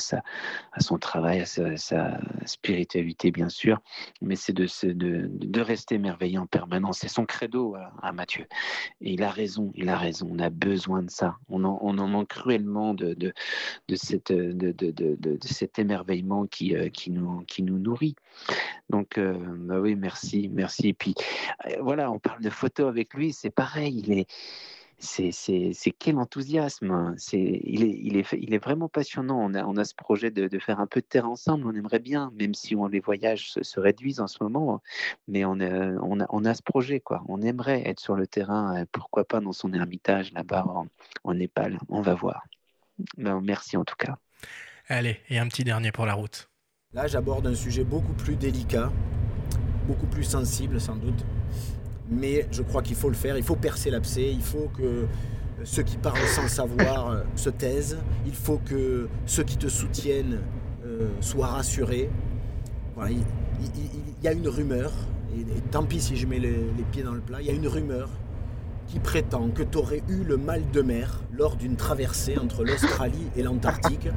[0.80, 3.80] son travail, à sa, spiritualité, bien sûr.
[4.22, 7.00] Mais c'est de, de, rester merveilleux en permanence.
[7.00, 8.46] C'est son credo à, Mathieu.
[9.02, 10.28] Et il a raison, il a raison.
[10.32, 11.38] On a besoin de ça.
[11.50, 13.34] On en, manque cruellement de, de,
[13.88, 13.98] de,
[14.72, 18.16] de, de, cet émerveillement qui, euh, qui, nous, qui nous nourrit.
[18.90, 20.90] Donc, euh, bah oui, merci, merci.
[20.90, 21.16] Et puis,
[21.66, 24.02] euh, voilà, on parle de photos avec lui, c'est pareil.
[24.06, 24.28] Il est
[25.00, 26.92] c'est quel enthousiasme.
[26.92, 27.14] Hein.
[27.18, 29.40] C'est il, est, il, est, il est vraiment passionnant.
[29.40, 31.68] On a, on a ce projet de, de, faire un peu de terre ensemble.
[31.68, 34.82] On aimerait bien, même si on, les voyages se, réduisent en ce moment.
[35.28, 37.00] Mais on a, on, a, on a ce projet.
[37.00, 37.24] quoi.
[37.28, 38.82] On aimerait être sur le terrain.
[38.82, 40.66] Euh, pourquoi pas dans son ermitage là-bas
[41.24, 41.78] en, Népal.
[41.90, 42.44] On va voir.
[43.18, 44.18] Ben, merci en tout cas.
[44.88, 46.50] Allez, et un petit dernier pour la route.
[46.94, 48.92] Là, j'aborde un sujet beaucoup plus délicat,
[49.86, 51.24] beaucoup plus sensible sans doute
[52.10, 55.06] mais je crois qu'il faut le faire, il faut percer l'abcès, il faut que
[55.64, 60.40] ceux qui parlent sans savoir euh, se taisent, il faut que ceux qui te soutiennent
[60.86, 62.10] euh, soient rassurés.
[63.10, 63.24] il,
[64.24, 64.92] y a une rumeur,
[65.36, 66.56] et, tant pis si je mets les,
[66.92, 68.10] pieds dans le plat, il y a une rumeur
[68.88, 73.28] qui prétend que tu aurais eu le mal de mer lors d'une traversée entre l'Australie
[73.36, 74.08] et l'Antarctique,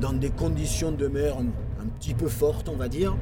[0.00, 3.16] dans des conditions de mer un petit peu fortes, on va dire.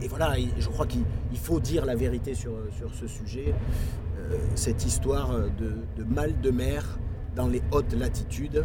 [0.00, 1.04] Et voilà, je crois qu'il
[1.40, 3.54] faut dire la vérité sur, sur ce sujet.
[4.18, 6.98] Euh, cette histoire de, mal de mer
[7.34, 8.64] dans les hautes latitudes.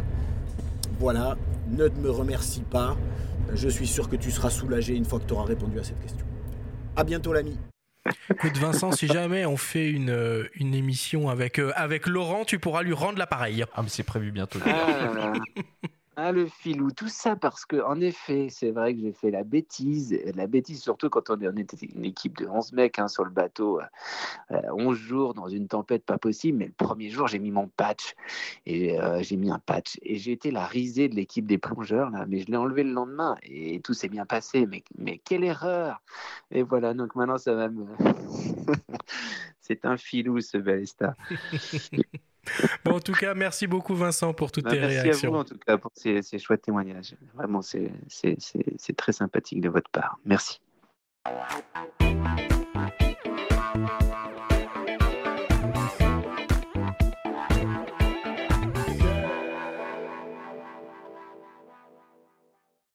[0.98, 1.36] Voilà,
[1.68, 2.96] ne me remercie pas.
[3.54, 6.00] Je suis sûr que tu seras soulagé une fois que tu auras répondu à cette
[6.00, 6.26] question.
[6.96, 7.58] À bientôt l'ami.
[8.30, 12.82] Écoute Vincent, si jamais on fait une, une émission avec, euh, avec Laurent, tu pourras
[12.82, 13.64] lui rendre l'appareil.
[13.74, 14.58] Ah mais c'est prévu bientôt.
[16.20, 19.30] Ah, ah, le filou, tout ça parce que, en effet, c'est vrai que j'ai fait
[19.30, 23.24] la bêtise, la bêtise surtout quand on, était une équipe de 11 mecs hein, sur
[23.24, 23.80] le bateau,
[24.50, 27.68] 11 euh, jours dans une tempête pas possible, mais le premier jour, j'ai mis mon
[27.68, 28.16] patch,
[28.66, 32.10] et euh, j'ai mis un patch, et j'ai été la risée de l'équipe des plongeurs,
[32.10, 35.44] là, mais je l'ai enlevé le lendemain, et tout s'est bien passé, mais, mais quelle
[35.44, 36.02] erreur
[36.50, 37.86] Et voilà, donc maintenant, ça va me...
[39.60, 41.14] c'est un filou, ce Balesta.
[42.86, 45.04] En tout cas, merci beaucoup Vincent pour toutes bah, tes réactions.
[45.04, 47.14] Merci à vous en tout cas pour ces, ces chouettes témoignages.
[47.34, 50.18] Vraiment, c'est très sympathique de votre part.
[50.24, 50.60] Merci.